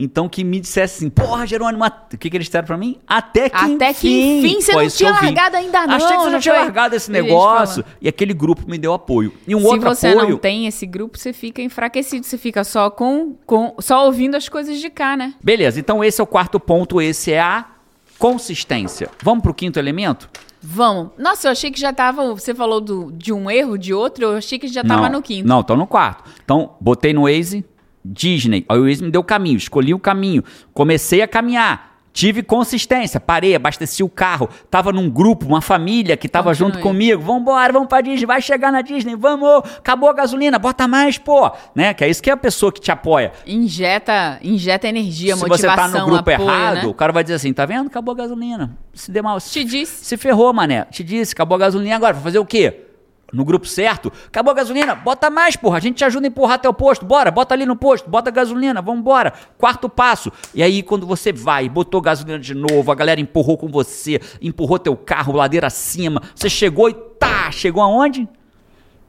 [0.01, 2.99] Então, que me dissesse assim, porra, Jerônimo, o que, que eles disseram pra mim?
[3.05, 4.09] Até que Até enfim.
[4.09, 6.64] que enfim, você não tinha largado ainda não, Achei que você não tinha foi?
[6.64, 7.85] largado esse negócio.
[8.01, 9.33] E aquele grupo me deu apoio.
[9.47, 10.31] E um Se outro você apoio...
[10.31, 12.25] não tem esse grupo, você fica enfraquecido.
[12.25, 15.35] Você fica só com, com só ouvindo as coisas de cá, né?
[15.43, 17.64] Beleza, então esse é o quarto ponto, esse é a
[18.21, 19.09] consistência.
[19.23, 20.31] Vamos pro quinto elemento?
[20.61, 21.11] Vamos.
[21.18, 22.34] Nossa, eu achei que já tava.
[22.34, 25.22] Você falou do, de um erro, de outro, eu achei que já tava não, no
[25.22, 25.48] quinto.
[25.48, 26.24] Não, tô no quarto.
[26.44, 27.64] Então, botei no Waze,
[28.04, 28.64] Disney.
[28.68, 30.42] Aí o Waze me deu o caminho, escolhi o caminho.
[30.72, 31.97] Comecei a caminhar.
[32.19, 34.49] Tive consistência, parei, abasteci o carro.
[34.69, 36.73] Tava num grupo, uma família que tava Continue.
[36.73, 37.23] junto comigo.
[37.23, 39.62] Vambora, vamos pra Disney, vai chegar na Disney, vamos.
[39.79, 41.49] Acabou a gasolina, bota mais, pô.
[41.77, 41.95] Né?
[41.95, 43.31] Que é isso que é a pessoa que te apoia.
[43.47, 46.87] Injeta, injeta energia, Se você motivação, tá no grupo apoio, errado, né?
[46.87, 47.87] o cara vai dizer assim, tá vendo?
[47.87, 48.77] Acabou a gasolina.
[48.93, 49.41] Se deu mal.
[49.41, 50.05] Te disse.
[50.05, 50.87] Se ferrou, mané.
[50.91, 52.14] Te disse, acabou a gasolina agora.
[52.14, 52.88] Vai fazer o quê?
[53.33, 56.55] No grupo certo, acabou a gasolina, bota mais, porra, a gente te ajuda a empurrar
[56.55, 59.33] até o posto, bora, bota ali no posto, bota gasolina, vamos embora.
[59.59, 60.33] Quarto passo.
[60.55, 64.79] E aí quando você vai, botou gasolina de novo, a galera empurrou com você, empurrou
[64.79, 68.29] teu carro ladeira acima, você chegou e tá, chegou aonde?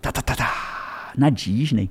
[0.01, 1.89] Tá, tá, tá, tá, na Disney.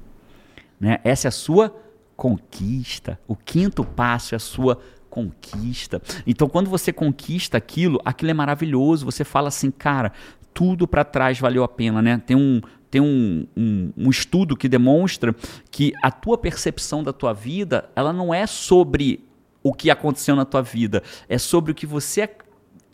[0.80, 0.98] Né?
[1.04, 1.74] Essa é a sua
[2.16, 3.18] conquista.
[3.26, 6.00] O quinto passo é a sua conquista.
[6.26, 9.04] Então, quando você conquista aquilo, aquilo é maravilhoso.
[9.04, 10.12] Você fala assim, cara,
[10.58, 12.20] tudo para trás valeu a pena, né?
[12.26, 15.32] Tem um tem um, um, um, estudo que demonstra
[15.70, 19.24] que a tua percepção da tua vida ela não é sobre
[19.62, 22.28] o que aconteceu na tua vida, é sobre o que você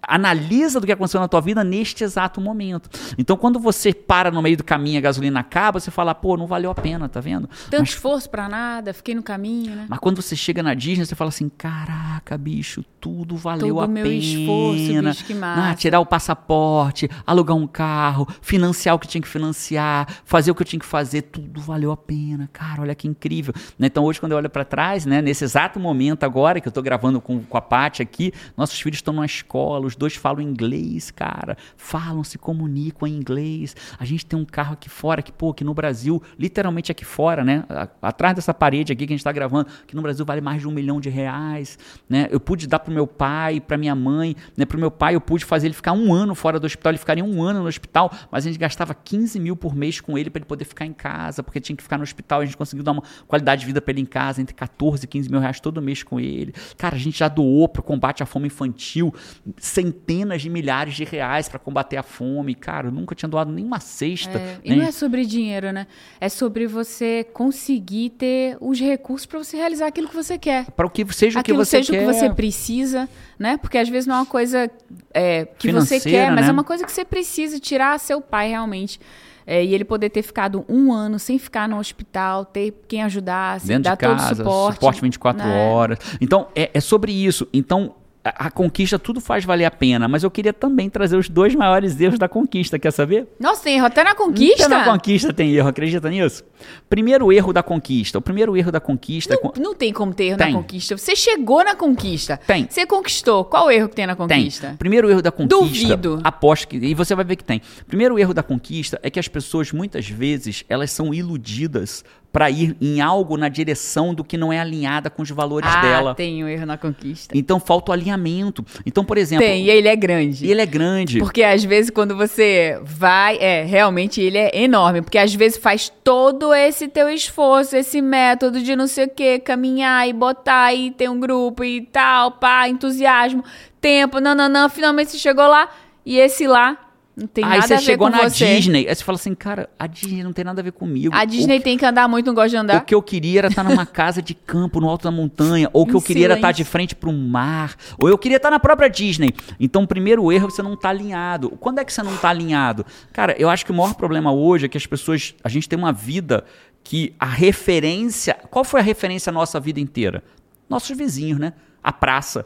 [0.08, 2.88] analisa do que aconteceu na tua vida neste exato momento.
[3.18, 6.46] Então, quando você para no meio do caminho, a gasolina acaba, você fala, pô, não
[6.46, 7.48] valeu a pena, tá vendo?
[7.70, 9.86] Tanto Mas, esforço para nada, fiquei no caminho, né?
[9.88, 13.86] Mas quando você chega na Disney, você fala assim, caraca, bicho, tudo valeu Todo a
[13.86, 14.14] meu pena.
[14.16, 15.70] esforço, bicho, que massa.
[15.70, 20.54] Ah, tirar o passaporte, alugar um carro, financiar o que tinha que financiar, fazer o
[20.54, 22.48] que eu tinha que fazer, tudo valeu a pena.
[22.52, 23.54] Cara, olha que incrível.
[23.78, 23.86] Né?
[23.86, 26.82] Então, hoje, quando eu olho para trás, né, nesse exato momento agora, que eu tô
[26.82, 31.10] gravando com, com a Paty aqui, nossos filhos estão numa escola, os dois falam inglês,
[31.10, 31.56] cara.
[31.76, 33.76] Falam, se comunicam em inglês.
[33.98, 37.44] A gente tem um carro aqui fora, que, pô, aqui no Brasil, literalmente aqui fora,
[37.44, 37.64] né?
[38.00, 40.68] Atrás dessa parede aqui que a gente está gravando, que no Brasil vale mais de
[40.68, 41.78] um milhão de reais,
[42.08, 42.28] né?
[42.30, 44.64] Eu pude dar pro meu pai, pra minha mãe, né?
[44.64, 47.24] Pro meu pai eu pude fazer ele ficar um ano fora do hospital, ele ficaria
[47.24, 50.40] um ano no hospital, mas a gente gastava 15 mil por mês com ele para
[50.40, 52.92] ele poder ficar em casa, porque tinha que ficar no hospital, a gente conseguiu dar
[52.92, 55.80] uma qualidade de vida para ele em casa, entre 14 e 15 mil reais todo
[55.80, 56.54] mês com ele.
[56.76, 59.14] Cara, a gente já doou pro combate à fome infantil
[59.56, 62.54] centenas centenas de milhares de reais para combater a fome.
[62.54, 64.38] Cara, eu nunca tinha doado nenhuma cesta.
[64.38, 65.86] É, e não é sobre dinheiro, né?
[66.20, 70.70] É sobre você conseguir ter os recursos para você realizar aquilo que você quer.
[70.70, 71.98] Para o que seja aquilo o que você seja quer.
[71.98, 73.08] o que você precisa,
[73.38, 73.56] né?
[73.56, 74.70] Porque às vezes não é uma coisa
[75.12, 76.48] é, que você quer, mas né?
[76.48, 78.98] é uma coisa que você precisa tirar seu pai realmente.
[79.46, 83.66] É, e ele poder ter ficado um ano sem ficar no hospital, ter quem ajudasse,
[83.66, 84.74] Dentro dar de casa, todo o suporte.
[84.76, 85.68] Suporte 24 né?
[85.68, 85.98] horas.
[86.18, 87.46] Então, é, é sobre isso.
[87.52, 87.94] Então,
[88.24, 92.00] a, conquista tudo faz valer a pena, mas eu queria também trazer os dois maiores
[92.00, 93.26] erros da conquista, quer saber?
[93.38, 94.64] Nossa, tem erro até na conquista?
[94.64, 96.42] Até na conquista tem erro, acredita nisso?
[96.88, 98.18] Primeiro erro da conquista.
[98.18, 99.38] O primeiro erro da conquista...
[99.42, 99.60] Não, é...
[99.60, 100.52] não tem como ter erro tem.
[100.52, 100.96] na conquista.
[100.96, 102.40] Você chegou na conquista.
[102.46, 102.66] Tem.
[102.68, 103.44] Você conquistou.
[103.44, 104.68] Qual o erro que tem na conquista?
[104.68, 104.76] Tem.
[104.76, 105.56] Primeiro erro da conquista...
[105.56, 106.20] Duvido.
[106.24, 106.76] Aposto que...
[106.76, 107.60] E você vai ver que tem.
[107.86, 112.02] Primeiro erro da conquista é que as pessoas, muitas vezes, elas são iludidas
[112.34, 115.80] para ir em algo na direção do que não é alinhada com os valores ah,
[115.80, 116.14] dela.
[116.16, 117.32] tem um erro na conquista.
[117.38, 118.66] Então falta o alinhamento.
[118.84, 119.46] Então, por exemplo.
[119.46, 120.44] Tem, e ele é grande.
[120.44, 121.20] E ele é grande.
[121.20, 125.00] Porque às vezes quando você vai, é, realmente ele é enorme.
[125.00, 129.38] Porque às vezes faz todo esse teu esforço, esse método de não sei o que,
[129.38, 133.44] caminhar e botar e ter um grupo e tal, pá, entusiasmo,
[133.80, 134.68] tempo, não, não, não.
[134.68, 135.68] Finalmente você chegou lá
[136.04, 136.83] e esse lá
[137.16, 138.56] não tem aí nada você a ver chegou com na você.
[138.56, 141.14] Disney, aí você fala assim, cara, a Disney não tem nada a ver comigo.
[141.14, 142.84] A Disney o, tem que andar muito, não gosta de o andar.
[142.84, 145.86] que eu queria era estar numa casa de campo, no alto da montanha, ou o
[145.86, 148.58] que eu queria era estar de frente para um mar, ou eu queria estar na
[148.58, 149.32] própria Disney.
[149.60, 151.50] Então, o primeiro erro é você não estar alinhado.
[151.50, 152.84] Quando é que você não está alinhado?
[153.12, 155.78] Cara, eu acho que o maior problema hoje é que as pessoas, a gente tem
[155.78, 156.44] uma vida
[156.82, 160.22] que a referência, qual foi a referência à nossa vida inteira?
[160.68, 161.52] Nossos vizinhos, né?
[161.82, 162.44] A praça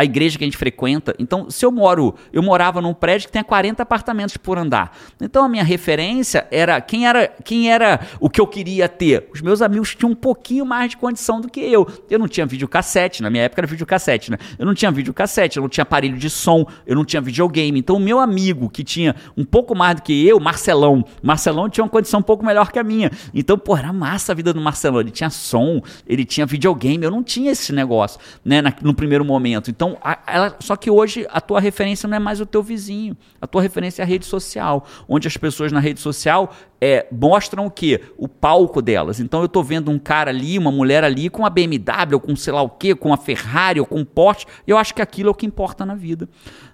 [0.00, 1.14] a igreja que a gente frequenta.
[1.18, 4.96] Então, se eu moro, eu morava num prédio que tem 40 apartamentos por andar.
[5.20, 9.28] Então, a minha referência era quem era, quem era o que eu queria ter.
[9.30, 11.86] Os meus amigos tinham um pouquinho mais de condição do que eu.
[12.08, 14.38] Eu não tinha videocassete, na minha época era videocassete, né?
[14.58, 17.78] Eu não tinha videocassete, eu não tinha aparelho de som, eu não tinha videogame.
[17.78, 21.84] Então, o meu amigo que tinha um pouco mais do que eu, Marcelão, Marcelão tinha
[21.84, 23.10] uma condição um pouco melhor que a minha.
[23.34, 25.00] Então, pô, era massa a vida do Marcelão.
[25.00, 29.70] Ele tinha som, ele tinha videogame, eu não tinha esse negócio, né, no primeiro momento.
[29.70, 33.16] Então, a- ela- só que hoje a tua referência não é mais o teu vizinho.
[33.40, 37.66] A tua referência é a rede social, onde as pessoas na rede social é, mostram
[37.66, 38.00] o quê?
[38.16, 39.20] O palco delas.
[39.20, 42.34] Então eu tô vendo um cara ali, uma mulher ali com uma BMW, ou com
[42.34, 44.46] sei lá o quê, com uma Ferrari, ou com um Porsche.
[44.66, 46.26] Eu acho que aquilo é o que importa na vida.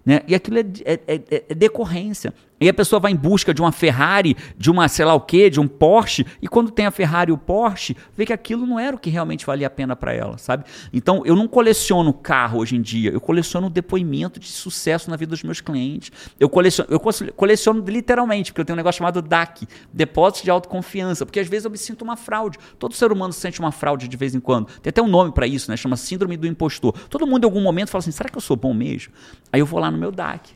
[0.04, 0.20] Né?
[0.28, 2.32] E aquilo é, é- é- é decorrência.
[2.60, 5.50] E a pessoa vai em busca de uma Ferrari, de uma sei lá o quê,
[5.50, 8.80] de um Porsche, e quando tem a Ferrari e o Porsche, vê que aquilo não
[8.80, 10.64] era o que realmente valia a pena para ela, sabe?
[10.92, 15.30] Então eu não coleciono carro hoje em dia, eu coleciono depoimento de sucesso na vida
[15.30, 16.10] dos meus clientes.
[16.40, 20.50] Eu coleciono, eu cole- coleciono literalmente, porque eu tenho um negócio chamado DAC, Depósito de
[20.50, 22.58] Autoconfiança, porque às vezes eu me sinto uma fraude.
[22.78, 24.66] Todo ser humano se sente uma fraude de vez em quando.
[24.80, 25.76] Tem até um nome para isso, né?
[25.76, 26.92] Chama Síndrome do Impostor.
[27.10, 29.12] Todo mundo em algum momento fala assim: será que eu sou bom mesmo?
[29.52, 30.54] Aí eu vou lá no meu DAC.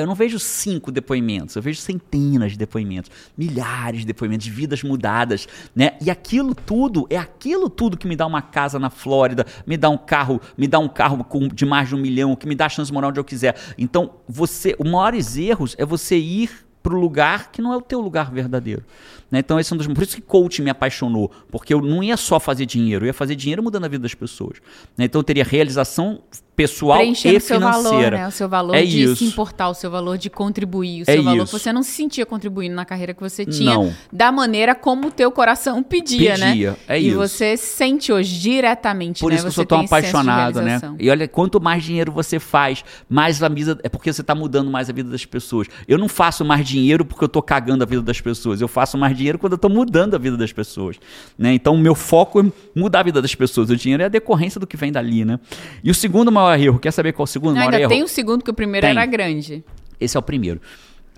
[0.00, 4.82] Eu não vejo cinco depoimentos, eu vejo centenas de depoimentos, milhares de depoimentos, de vidas
[4.82, 5.96] mudadas, né?
[6.00, 9.88] E aquilo tudo, é aquilo tudo que me dá uma casa na Flórida, me dá
[9.88, 12.66] um carro, me dá um carro com, de mais de um milhão, que me dá
[12.66, 13.56] a chance de morar onde eu quiser.
[13.78, 18.00] Então, você, os maiores erros é você ir pro lugar que não é o teu
[18.00, 18.84] lugar verdadeiro.
[19.28, 19.40] Né?
[19.40, 19.88] Então, esse é um dos.
[19.88, 21.32] Por isso que coaching me apaixonou.
[21.50, 24.14] Porque eu não ia só fazer dinheiro, eu ia fazer dinheiro mudando a vida das
[24.14, 24.58] pessoas.
[24.96, 25.06] Né?
[25.06, 26.22] Então, eu teria realização
[26.56, 27.92] pessoal Preenchendo e o seu financeira.
[27.92, 28.28] valor, né?
[28.28, 29.16] O seu valor É de isso.
[29.16, 31.58] se importar, o seu valor de contribuir, o É seu valor isso.
[31.58, 33.92] você não se sentia contribuindo na carreira que você tinha, Não.
[34.12, 36.50] da maneira como o teu coração pedia, né?
[36.52, 37.16] Pedia, é e isso.
[37.16, 39.36] você sente hoje diretamente, Por né?
[39.36, 40.80] isso que eu Você sou tão apaixonado, né?
[40.98, 43.78] E olha, quanto mais dinheiro você faz, mais a vida.
[43.82, 45.66] É porque você tá mudando mais a vida das pessoas.
[45.86, 48.60] Eu não faço mais dinheiro porque eu tô cagando a vida das pessoas.
[48.60, 50.96] Eu faço mais dinheiro quando eu tô mudando a vida das pessoas.
[51.38, 51.52] Né?
[51.52, 52.44] Então, o meu foco é
[52.74, 53.68] mudar a vida das pessoas.
[53.70, 55.38] O dinheiro é a decorrência do que vem dali, né?
[55.84, 57.88] E o segundo maior erro, quer saber qual é o segundo Não, maior ainda erro?
[57.90, 58.96] tem o segundo, que o primeiro Tem.
[58.96, 59.64] era grande.
[60.00, 60.60] Esse é o primeiro.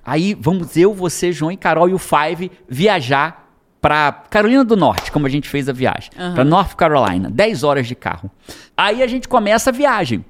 [0.05, 3.47] Aí vamos eu, você, João e Carol e o Five viajar
[3.81, 6.11] pra Carolina do Norte, como a gente fez a viagem.
[6.35, 8.31] Pra North Carolina, 10 horas de carro.
[8.77, 10.25] Aí a gente começa a viagem.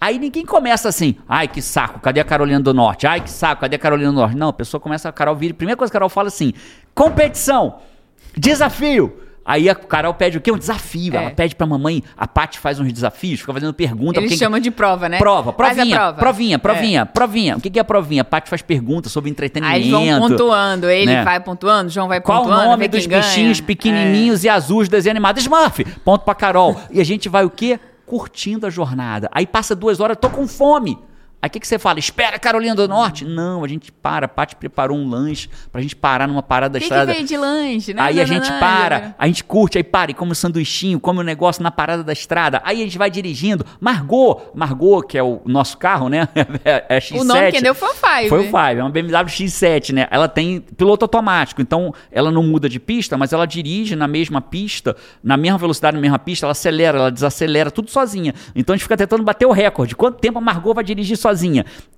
[0.00, 3.06] Aí ninguém começa assim, ai que saco, cadê a Carolina do Norte?
[3.06, 4.36] Ai que saco, cadê a Carolina do Norte?
[4.36, 6.52] Não, a pessoa começa, a Carol vira, primeira coisa que a Carol fala assim,
[6.92, 7.78] competição,
[8.36, 9.16] desafio.
[9.44, 10.52] Aí a Carol pede o quê?
[10.52, 11.14] Um desafio.
[11.14, 11.16] É.
[11.16, 14.20] Ela pede pra mamãe, a Paty faz uns desafios, fica fazendo pergunta.
[14.20, 15.18] Eles quem- chamam de prova, né?
[15.18, 16.18] Prova, a provinha, prova.
[16.18, 16.58] provinha, É.
[16.58, 17.56] provinha, provinha.
[17.56, 18.22] O que é a provinha?
[18.22, 19.76] A Paty faz perguntas sobre entretenimento.
[19.76, 21.24] Aí vão pontuando, ele né?
[21.24, 22.64] vai pontuando, João vai Qual o pontuando.
[22.70, 23.22] nome vê dos quem ganha.
[23.22, 23.62] bichinhos É.
[23.62, 25.38] pequenininhos e azuis do desenho animado?
[25.38, 25.84] Smurf!
[26.04, 26.76] Ponto pra Carol.
[26.90, 27.80] E a gente vai o quê?
[28.06, 29.28] Curtindo a jornada.
[29.32, 30.98] Aí passa duas horas, tô com fome.
[31.42, 31.98] Aí o que, que você fala?
[31.98, 33.24] Espera, Carolina do Norte?
[33.24, 34.26] Não, a gente para.
[34.26, 37.12] A Paty preparou um lanche pra gente parar numa parada da que, que estrada.
[37.12, 38.00] veio de lanche, né?
[38.00, 41.00] Aí a Não, gente não, para, a gente curte, aí para e come um sanduichinho,
[41.00, 42.62] come um negócio na parada da estrada.
[42.64, 43.66] Aí a gente vai dirigindo.
[43.80, 46.28] Margot, Margot, que é o nosso carro, né?
[46.64, 47.20] É a X7.
[47.20, 48.28] O nome que deu foi o Five.
[48.28, 50.06] Foi o Five, é uma BMW X7, né?
[50.12, 54.40] Ela tem piloto automático, então ela não muda de pista, mas ela dirige na mesma
[54.40, 58.32] pista, na mesma velocidade, na mesma pista, ela acelera, ela desacelera, tudo sozinha.
[58.54, 59.96] Então a gente fica tentando bater o recorde.
[59.96, 61.31] Quanto tempo a Margot vai dirigir sozinha?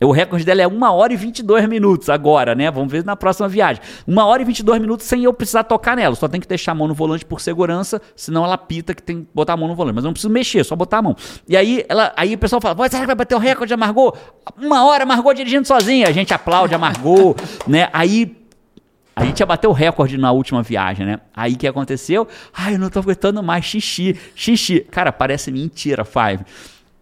[0.01, 2.71] O recorde dela é 1 hora e 22 minutos agora, né?
[2.71, 3.83] Vamos ver na próxima viagem.
[4.07, 6.15] 1 hora e 22 minutos sem eu precisar tocar nela.
[6.15, 9.23] Só tem que deixar a mão no volante por segurança, senão ela pita que tem
[9.23, 9.95] que botar a mão no volante.
[9.97, 11.17] Mas eu não preciso mexer, só botar a mão.
[11.49, 13.77] E aí, ela, aí o pessoal fala: "Vai, será que vai bater o recorde a
[13.77, 14.17] Margot?
[14.61, 16.09] Uma hora a Margot dirigindo sozinha.
[16.09, 17.35] A gente aplaude a Margot,
[17.67, 17.89] né?
[17.93, 18.45] Aí
[19.17, 21.21] a gente ia bater o recorde na última viagem, né?
[21.35, 22.27] Aí que aconteceu?
[22.53, 24.81] Ai, eu não tô aguentando mais, xixi, xixi.
[24.81, 26.45] Cara, parece mentira, Five.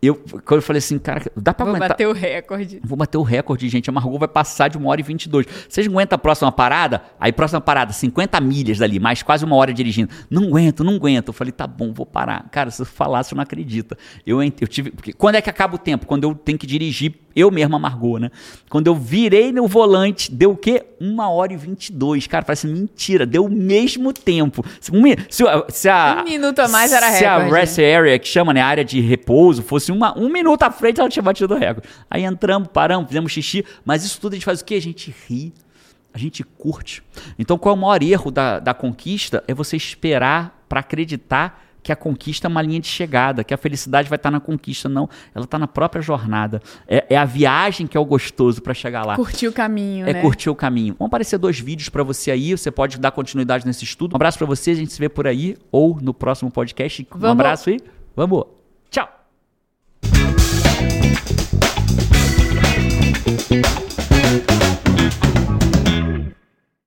[0.04, 1.90] Eu, quando eu falei assim, cara, dá pra Vou aguentar.
[1.90, 2.80] bater o recorde.
[2.82, 3.88] Vou bater o recorde, gente.
[3.88, 5.46] A Margot vai passar de 1 hora e 22.
[5.68, 7.02] Vocês aguentam a próxima parada?
[7.20, 10.12] Aí, próxima parada, 50 milhas dali, mais quase uma hora dirigindo.
[10.28, 11.28] Não aguento, não aguento.
[11.28, 12.48] Eu falei, tá bom, vou parar.
[12.50, 13.96] Cara, se eu falar, você não acredita.
[14.26, 14.90] Eu, eu tive.
[14.90, 16.04] Porque quando é que acaba o tempo?
[16.04, 18.30] Quando eu tenho que dirigir eu mesmo a Margot, né?
[18.68, 20.84] Quando eu virei no volante, deu o quê?
[21.00, 22.26] 1 hora e 22.
[22.26, 23.24] Cara, parece mentira.
[23.26, 24.64] Deu o mesmo tempo.
[24.80, 27.54] Se, um se, se a, Um minuto a mais era Se a recorde.
[27.54, 28.60] rest area, que chama, né?
[28.60, 31.88] A área de repouso, fosse uma, um minuto à frente, ela tinha batido o recorde.
[32.10, 34.74] Aí entramos, paramos, fizemos xixi, mas isso tudo a gente faz o quê?
[34.74, 35.52] A gente ri,
[36.12, 37.02] a gente curte.
[37.38, 39.42] Então, qual é o maior erro da, da conquista?
[39.46, 43.56] É você esperar para acreditar que a conquista é uma linha de chegada, que a
[43.56, 44.88] felicidade vai estar na conquista.
[44.88, 46.62] Não, ela está na própria jornada.
[46.86, 49.16] É, é a viagem que é o gostoso para chegar lá.
[49.16, 50.20] Curtir o caminho, É né?
[50.20, 50.94] curtir o caminho.
[50.96, 54.12] Vão aparecer dois vídeos para você aí, você pode dar continuidade nesse estudo.
[54.12, 57.02] Um abraço para você, a gente se vê por aí ou no próximo podcast.
[57.02, 57.30] Um Vamos.
[57.32, 57.80] abraço e
[58.14, 58.44] vamos.
[58.88, 59.21] Tchau.
[63.52, 63.91] Thank you